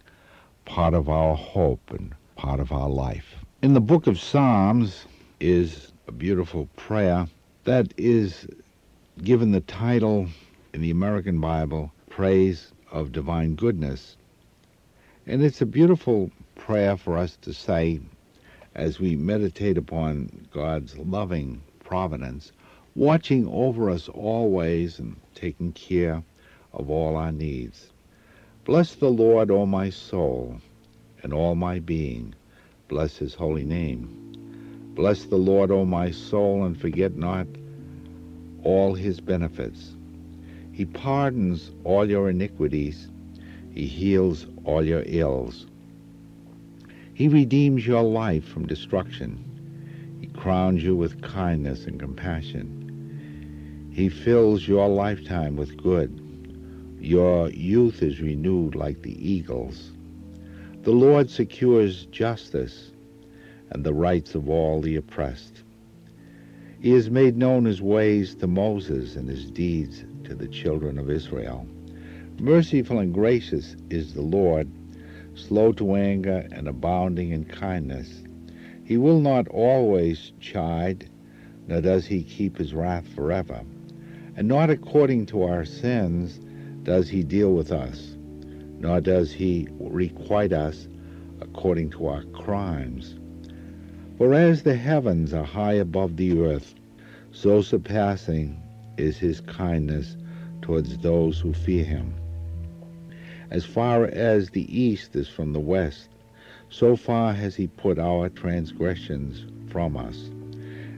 part 0.65 0.95
of 0.95 1.09
our 1.09 1.37
hope, 1.37 1.91
and 1.91 2.15
part 2.37 2.61
of 2.61 2.73
our 2.73 2.89
life. 2.89 3.37
In 3.63 3.73
the 3.73 3.81
book 3.81 4.07
of 4.07 4.21
Psalms 4.21 5.07
is 5.41 5.93
a 6.09 6.13
beautiful 6.13 6.69
prayer 6.77 7.27
that 7.65 7.93
is 7.97 8.47
given 9.23 9.53
the 9.53 9.63
title 9.63 10.29
in 10.75 10.81
the 10.83 10.91
American 10.91 11.41
Bible, 11.41 11.91
Praise 12.17 12.73
of 12.91 13.13
Divine 13.13 13.57
Goodness. 13.57 14.17
And 15.27 15.45
it's 15.45 15.61
a 15.61 15.67
beautiful 15.67 16.31
prayer 16.55 16.97
for 16.97 17.19
us 17.19 17.37
to 17.43 17.53
say 17.53 18.01
as 18.75 18.99
we 18.99 19.17
meditate 19.17 19.77
upon 19.77 20.49
God's 20.51 20.97
loving 20.97 21.61
providence 21.85 22.53
watching 22.95 23.47
over 23.49 23.91
us 23.91 24.09
always 24.09 24.99
and 24.99 25.21
taking 25.35 25.73
care 25.73 26.23
of 26.73 26.89
all 26.89 27.17
our 27.17 27.33
needs. 27.33 27.93
Bless 28.65 28.95
the 28.95 29.11
Lord, 29.11 29.51
O 29.51 29.67
my 29.67 29.91
soul, 29.91 30.59
and 31.23 31.35
all 31.35 31.55
my 31.55 31.81
being. 31.81 32.35
Bless 32.89 33.19
his 33.19 33.35
holy 33.35 33.65
name. 33.65 34.09
Bless 34.95 35.25
the 35.25 35.37
Lord, 35.37 35.71
O 35.71 35.85
my 35.85 36.13
soul, 36.13 36.65
and 36.65 36.81
forget 36.81 37.15
not 37.15 37.47
all 38.63 38.95
his 38.95 39.21
benefits. 39.21 39.95
He 40.77 40.85
pardons 40.85 41.71
all 41.85 42.07
your 42.07 42.29
iniquities. 42.29 43.09
He 43.73 43.87
heals 43.87 44.47
all 44.65 44.85
your 44.85 45.05
ills. 45.07 45.67
He 47.15 47.29
redeems 47.29 47.87
your 47.87 48.03
life 48.03 48.45
from 48.45 48.67
destruction. 48.67 49.43
He 50.21 50.27
crowns 50.27 50.85
you 50.85 50.95
with 50.95 51.23
kindness 51.23 51.87
and 51.87 51.99
compassion. 51.99 53.89
He 53.91 54.11
fills 54.11 54.69
your 54.69 54.87
lifetime 54.91 55.57
with 55.57 55.83
good. 55.83 56.13
Your 57.01 57.49
youth 57.49 58.03
is 58.03 58.21
renewed 58.21 58.75
like 58.75 59.01
the 59.01 59.17
eagles. 59.27 59.93
The 60.83 60.93
Lord 60.93 61.31
secures 61.31 62.05
justice 62.05 62.91
and 63.71 63.83
the 63.83 63.95
rights 63.95 64.35
of 64.35 64.51
all 64.51 64.83
the 64.83 64.97
oppressed. 64.97 65.63
He 66.83 66.91
has 66.91 67.09
made 67.09 67.39
known 67.39 67.65
his 67.65 67.81
ways 67.81 68.35
to 68.35 68.47
Moses 68.47 69.17
and 69.17 69.27
his 69.27 69.51
deeds 69.51 70.05
to 70.27 70.35
the 70.35 70.49
children 70.49 70.99
of 70.99 71.11
Israel. 71.11 71.67
Merciful 72.39 72.99
and 72.99 73.13
gracious 73.13 73.75
is 73.91 74.15
the 74.15 74.23
Lord, 74.23 74.69
slow 75.35 75.73
to 75.73 75.95
anger 75.95 76.47
and 76.53 76.69
abounding 76.69 77.31
in 77.31 77.45
kindness. 77.45 78.23
He 78.85 78.97
will 78.97 79.21
not 79.21 79.49
always 79.49 80.33
chide, 80.39 81.09
nor 81.67 81.81
does 81.81 82.07
he 82.07 82.23
keep 82.23 82.59
his 82.59 82.75
wrath 82.75 83.09
forever 83.09 83.63
and 84.37 84.47
not 84.47 84.69
according 84.69 85.25
to 85.27 85.43
our 85.43 85.65
sins 85.65 86.39
does 86.83 87.09
he 87.09 87.23
deal 87.23 87.53
with 87.55 87.73
us, 87.73 88.17
nor 88.79 89.01
does 89.01 89.33
he 89.33 89.67
requite 89.81 90.53
us 90.53 90.87
according 91.41 91.91
to 91.91 92.07
our 92.07 92.23
crimes. 92.25 93.19
For 94.19 94.35
as 94.35 94.63
the 94.63 94.77
heavens 94.77 95.33
are 95.33 95.45
high 95.45 95.75
above 95.75 96.17
the 96.17 96.39
earth, 96.41 96.75
so 97.33 97.63
surpassing 97.63 98.63
is 98.99 99.19
his 99.19 99.41
kindness 99.43 100.17
towards 100.63 100.99
those 100.99 101.39
who 101.41 101.53
fear 101.53 101.85
him. 101.85 102.15
As 103.51 103.65
far 103.65 104.07
as 104.07 104.51
the 104.51 104.67
east 104.77 105.15
is 105.15 105.29
from 105.29 105.53
the 105.53 105.61
west, 105.61 106.09
so 106.69 106.97
far 106.97 107.33
has 107.33 107.55
he 107.55 107.69
put 107.69 107.99
our 107.99 108.29
transgressions 108.29 109.47
from 109.71 109.97
us. 109.97 110.31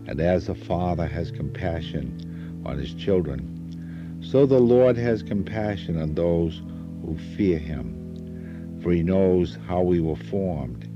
And 0.06 0.20
as 0.20 0.48
a 0.48 0.54
father 0.54 1.06
has 1.06 1.30
compassion 1.30 2.62
on 2.64 2.78
his 2.78 2.94
children. 2.94 4.18
So 4.22 4.46
the 4.46 4.60
Lord 4.60 4.96
has 4.96 5.22
compassion 5.22 6.00
on 6.00 6.14
those 6.14 6.62
who 7.04 7.18
fear 7.36 7.58
him, 7.58 8.80
for 8.82 8.92
he 8.92 9.02
knows 9.02 9.58
how 9.66 9.82
we 9.82 10.00
were 10.00 10.16
formed. 10.16 10.88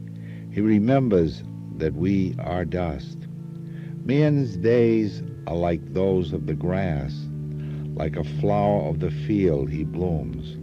He 0.50 0.60
remembers 0.60 1.42
that 1.76 1.94
we 1.94 2.34
are 2.38 2.64
dust. 2.64 3.18
Man's 4.04 4.56
days 4.56 5.22
are 5.46 5.56
like 5.56 5.92
those 5.92 6.32
of 6.32 6.46
the 6.46 6.54
grass. 6.54 7.14
Like 7.94 8.16
a 8.16 8.24
flower 8.24 8.88
of 8.88 9.00
the 9.00 9.10
field 9.10 9.70
he 9.70 9.84
blooms. 9.84 10.56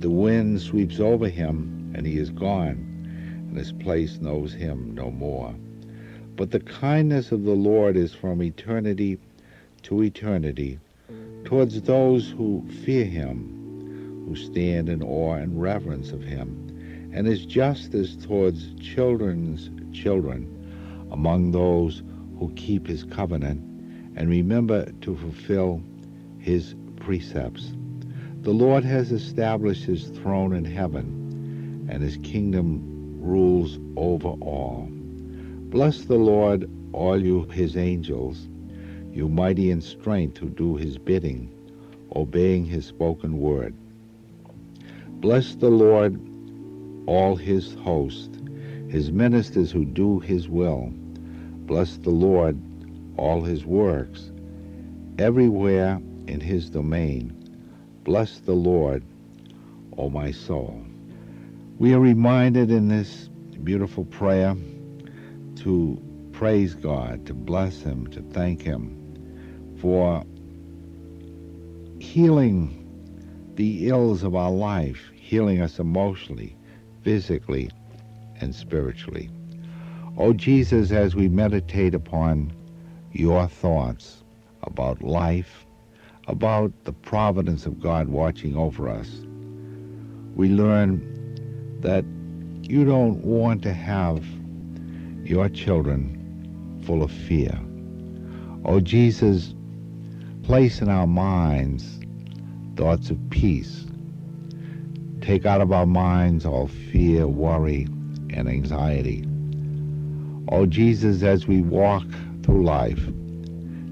The 0.00 0.10
wind 0.10 0.60
sweeps 0.60 1.00
over 1.00 1.28
him, 1.28 1.92
and 1.94 2.06
he 2.06 2.18
is 2.18 2.30
gone, 2.30 3.06
and 3.48 3.56
his 3.56 3.72
place 3.72 4.18
knows 4.20 4.52
him 4.52 4.94
no 4.94 5.10
more. 5.10 5.54
But 6.36 6.50
the 6.50 6.60
kindness 6.60 7.32
of 7.32 7.44
the 7.44 7.54
Lord 7.54 7.96
is 7.96 8.12
from 8.14 8.42
eternity 8.42 9.18
to 9.82 10.02
eternity 10.02 10.78
towards 11.44 11.80
those 11.82 12.30
who 12.30 12.66
fear 12.84 13.04
him, 13.04 14.24
who 14.26 14.34
stand 14.34 14.88
in 14.88 15.02
awe 15.02 15.34
and 15.34 15.60
reverence 15.60 16.10
of 16.12 16.22
him, 16.22 17.10
and 17.12 17.26
his 17.26 17.44
justice 17.44 18.16
towards 18.16 18.74
children's 18.74 19.70
children 19.96 20.50
among 21.12 21.52
those 21.52 22.02
who 22.38 22.52
keep 22.56 22.86
his 22.86 23.04
covenant 23.04 23.73
and 24.16 24.28
remember 24.28 24.90
to 25.00 25.16
fulfill 25.16 25.82
his 26.38 26.74
precepts. 27.00 27.72
The 28.42 28.52
Lord 28.52 28.84
has 28.84 29.10
established 29.10 29.84
his 29.84 30.08
throne 30.08 30.54
in 30.54 30.64
heaven, 30.64 31.86
and 31.90 32.02
his 32.02 32.16
kingdom 32.18 33.20
rules 33.20 33.78
over 33.96 34.28
all. 34.28 34.88
Bless 34.90 36.02
the 36.02 36.16
Lord, 36.16 36.68
all 36.92 37.20
you 37.20 37.44
his 37.44 37.76
angels, 37.76 38.48
you 39.12 39.28
mighty 39.28 39.70
in 39.70 39.80
strength 39.80 40.38
who 40.38 40.48
do 40.48 40.76
his 40.76 40.98
bidding, 40.98 41.50
obeying 42.14 42.64
his 42.64 42.86
spoken 42.86 43.38
word. 43.38 43.74
Bless 45.20 45.54
the 45.54 45.70
Lord, 45.70 46.20
all 47.06 47.36
his 47.36 47.74
host, 47.74 48.30
his 48.88 49.10
ministers 49.10 49.72
who 49.72 49.84
do 49.84 50.20
his 50.20 50.48
will. 50.48 50.92
Bless 51.66 51.96
the 51.96 52.10
Lord, 52.10 52.58
all 53.16 53.42
his 53.42 53.64
works, 53.64 54.30
everywhere 55.18 56.00
in 56.26 56.40
his 56.40 56.70
domain. 56.70 57.32
Bless 58.04 58.40
the 58.40 58.52
Lord, 58.54 59.02
O 59.96 60.10
my 60.10 60.30
soul. 60.30 60.84
We 61.78 61.94
are 61.94 62.00
reminded 62.00 62.70
in 62.70 62.88
this 62.88 63.28
beautiful 63.64 64.04
prayer 64.04 64.54
to 65.56 66.02
praise 66.32 66.74
God, 66.74 67.26
to 67.26 67.34
bless 67.34 67.80
Him, 67.80 68.06
to 68.08 68.20
thank 68.20 68.62
Him 68.62 69.76
for 69.80 70.24
healing 72.00 72.80
the 73.54 73.88
ills 73.88 74.22
of 74.22 74.34
our 74.34 74.50
life, 74.50 75.10
healing 75.14 75.60
us 75.60 75.78
emotionally, 75.78 76.56
physically, 77.02 77.70
and 78.40 78.54
spiritually. 78.54 79.30
Oh 80.16 80.32
Jesus, 80.32 80.90
as 80.90 81.14
we 81.14 81.28
meditate 81.28 81.94
upon 81.94 82.52
your 83.14 83.48
thoughts 83.48 84.22
about 84.64 85.02
life, 85.02 85.64
about 86.28 86.72
the 86.84 86.92
providence 86.92 87.64
of 87.64 87.80
God 87.80 88.08
watching 88.08 88.56
over 88.56 88.88
us, 88.88 89.08
we 90.34 90.48
learn 90.48 91.00
that 91.80 92.04
you 92.68 92.84
don't 92.84 93.24
want 93.24 93.62
to 93.62 93.72
have 93.72 94.24
your 95.22 95.48
children 95.48 96.82
full 96.84 97.02
of 97.02 97.10
fear. 97.10 97.58
Oh 98.64 98.80
Jesus, 98.80 99.54
place 100.42 100.82
in 100.82 100.88
our 100.88 101.06
minds 101.06 102.00
thoughts 102.76 103.10
of 103.10 103.18
peace. 103.30 103.86
Take 105.20 105.46
out 105.46 105.60
of 105.60 105.72
our 105.72 105.86
minds 105.86 106.44
all 106.44 106.66
fear, 106.66 107.26
worry, 107.28 107.84
and 108.30 108.48
anxiety. 108.48 109.24
Oh 110.48 110.66
Jesus, 110.66 111.22
as 111.22 111.46
we 111.46 111.62
walk 111.62 112.04
through 112.44 112.62
life, 112.62 113.00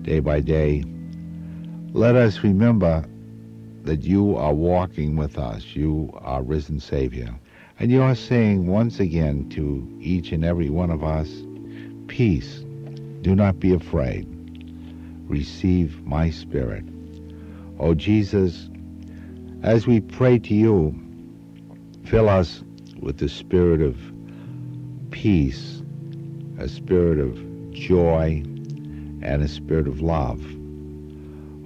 day 0.03 0.21
by 0.21 0.41
day, 0.41 0.85
let 1.93 2.15
us 2.15 2.41
remember 2.41 3.03
that 3.85 4.03
you 4.03 4.37
are 4.37 4.53
walking 4.53 5.17
with 5.17 5.39
us. 5.39 5.65
You 5.75 6.11
are 6.23 6.43
risen 6.43 6.79
Savior. 6.79 7.35
And 7.79 7.91
you 7.91 8.03
are 8.03 8.15
saying 8.15 8.67
once 8.67 9.01
again 9.01 9.49
to 9.51 9.89
each 10.01 10.33
and 10.33 10.45
every 10.45 10.69
one 10.69 10.91
of 10.91 11.03
us, 11.03 11.29
Peace, 12.09 12.59
do 13.23 13.35
not 13.35 13.59
be 13.59 13.73
afraid. 13.73 14.29
Receive 15.29 16.05
my 16.05 16.29
spirit. 16.29 16.85
Oh 17.79 17.95
Jesus, 17.95 18.69
as 19.63 19.87
we 19.87 20.01
pray 20.01 20.39
to 20.39 20.55
you, 20.55 20.95
fill 22.05 22.29
us 22.29 22.63
with 23.01 23.17
the 23.17 23.29
spirit 23.29 23.81
of 23.81 23.97
peace, 25.11 25.83
a 26.59 26.69
spirit 26.69 27.19
of 27.19 27.52
joy, 27.73 28.43
and 29.23 29.43
a 29.43 29.49
spirit 29.49 29.87
of 29.87 30.01
love. 30.01 30.45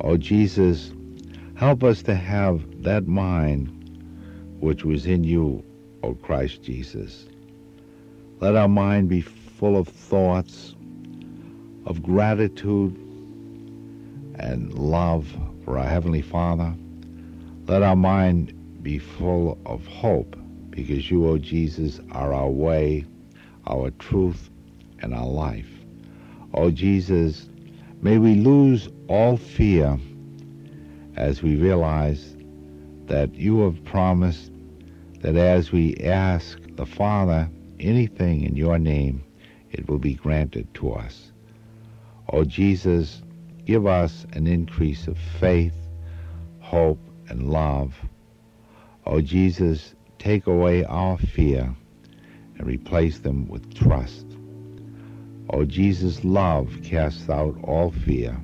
Oh 0.01 0.16
Jesus, 0.16 0.92
help 1.55 1.83
us 1.83 2.03
to 2.03 2.14
have 2.14 2.83
that 2.83 3.07
mind 3.07 3.73
which 4.61 4.85
was 4.85 5.07
in 5.07 5.25
you, 5.25 5.64
O 6.03 6.14
Christ 6.14 6.62
Jesus. 6.62 7.27
Let 8.40 8.57
our 8.57 8.69
mind 8.69 9.09
be 9.09 9.23
full 9.23 9.77
of 9.77 9.88
thoughts 9.88 10.75
of 11.87 12.03
gratitude 12.03 12.95
and 14.38 14.75
love 14.75 15.27
for 15.64 15.79
our 15.79 15.88
Heavenly 15.88 16.23
Father. 16.23 16.75
Let 17.66 17.83
our 17.83 17.97
mind 17.97 18.53
be 18.83 18.99
full 18.99 19.59
of 19.64 19.87
hope 19.87 20.37
because 20.71 21.11
you, 21.11 21.27
O 21.27 21.38
Jesus, 21.38 22.01
are 22.12 22.35
our 22.35 22.51
way, 22.51 23.07
our 23.66 23.90
truth, 23.92 24.51
and 25.01 25.14
our 25.14 25.27
life. 25.27 25.76
O 26.54 26.70
Jesus, 26.70 27.48
may 28.02 28.18
we 28.18 28.35
lose 28.35 28.88
all 29.09 29.37
fear 29.37 29.98
as 31.16 31.42
we 31.42 31.56
realize 31.56 32.37
that 33.06 33.35
you 33.35 33.61
have 33.61 33.85
promised 33.85 34.50
that 35.20 35.37
as 35.37 35.72
we 35.72 35.96
ask 35.96 36.59
the 36.76 36.87
Father 36.87 37.48
anything 37.80 38.42
in 38.42 38.56
your 38.56 38.78
name, 38.78 39.24
it 39.70 39.88
will 39.88 39.98
be 39.98 40.14
granted 40.14 40.72
to 40.74 40.92
us. 40.92 41.32
O 42.32 42.44
Jesus, 42.44 43.22
give 43.64 43.87
us 43.87 44.26
an 44.32 44.46
increase 44.46 45.06
of 45.06 45.16
faith, 45.40 45.74
hope, 46.61 47.00
and 47.28 47.50
love. 47.50 47.94
O 49.04 49.20
Jesus, 49.20 49.94
take 50.18 50.46
away 50.46 50.85
our 50.85 51.18
fear 51.18 51.74
and 52.59 52.66
replace 52.66 53.18
them 53.18 53.46
with 53.48 53.74
trust. 53.74 54.26
O 55.50 55.64
Jesus, 55.64 56.24
love 56.24 56.70
casts 56.82 57.28
out 57.28 57.56
all 57.62 57.90
fear. 57.90 58.37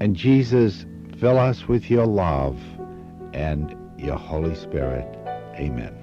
And 0.00 0.14
Jesus, 0.14 0.86
fill 1.18 1.38
us 1.38 1.68
with 1.68 1.90
your 1.90 2.06
love 2.06 2.58
and 3.32 3.76
your 3.98 4.16
Holy 4.16 4.54
Spirit. 4.54 5.06
Amen. 5.54 5.94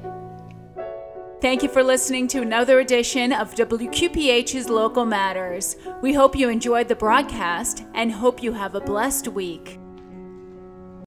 Thank 1.42 1.64
you 1.64 1.70
for 1.70 1.84
listening 1.84 2.28
to 2.30 2.42
another 2.42 2.80
edition 2.80 3.32
of 3.32 3.54
WQPH's 3.56 4.70
Local 4.70 5.06
Matters. 5.06 5.76
We 6.02 6.14
hope 6.14 6.36
you 6.36 6.50
enjoyed 6.50 6.88
the 6.88 6.96
broadcast 6.96 7.84
and 7.94 8.12
hope 8.12 8.42
you 8.42 8.54
have 8.54 8.74
a 8.74 8.82
blessed 8.82 9.28
week. 9.28 9.80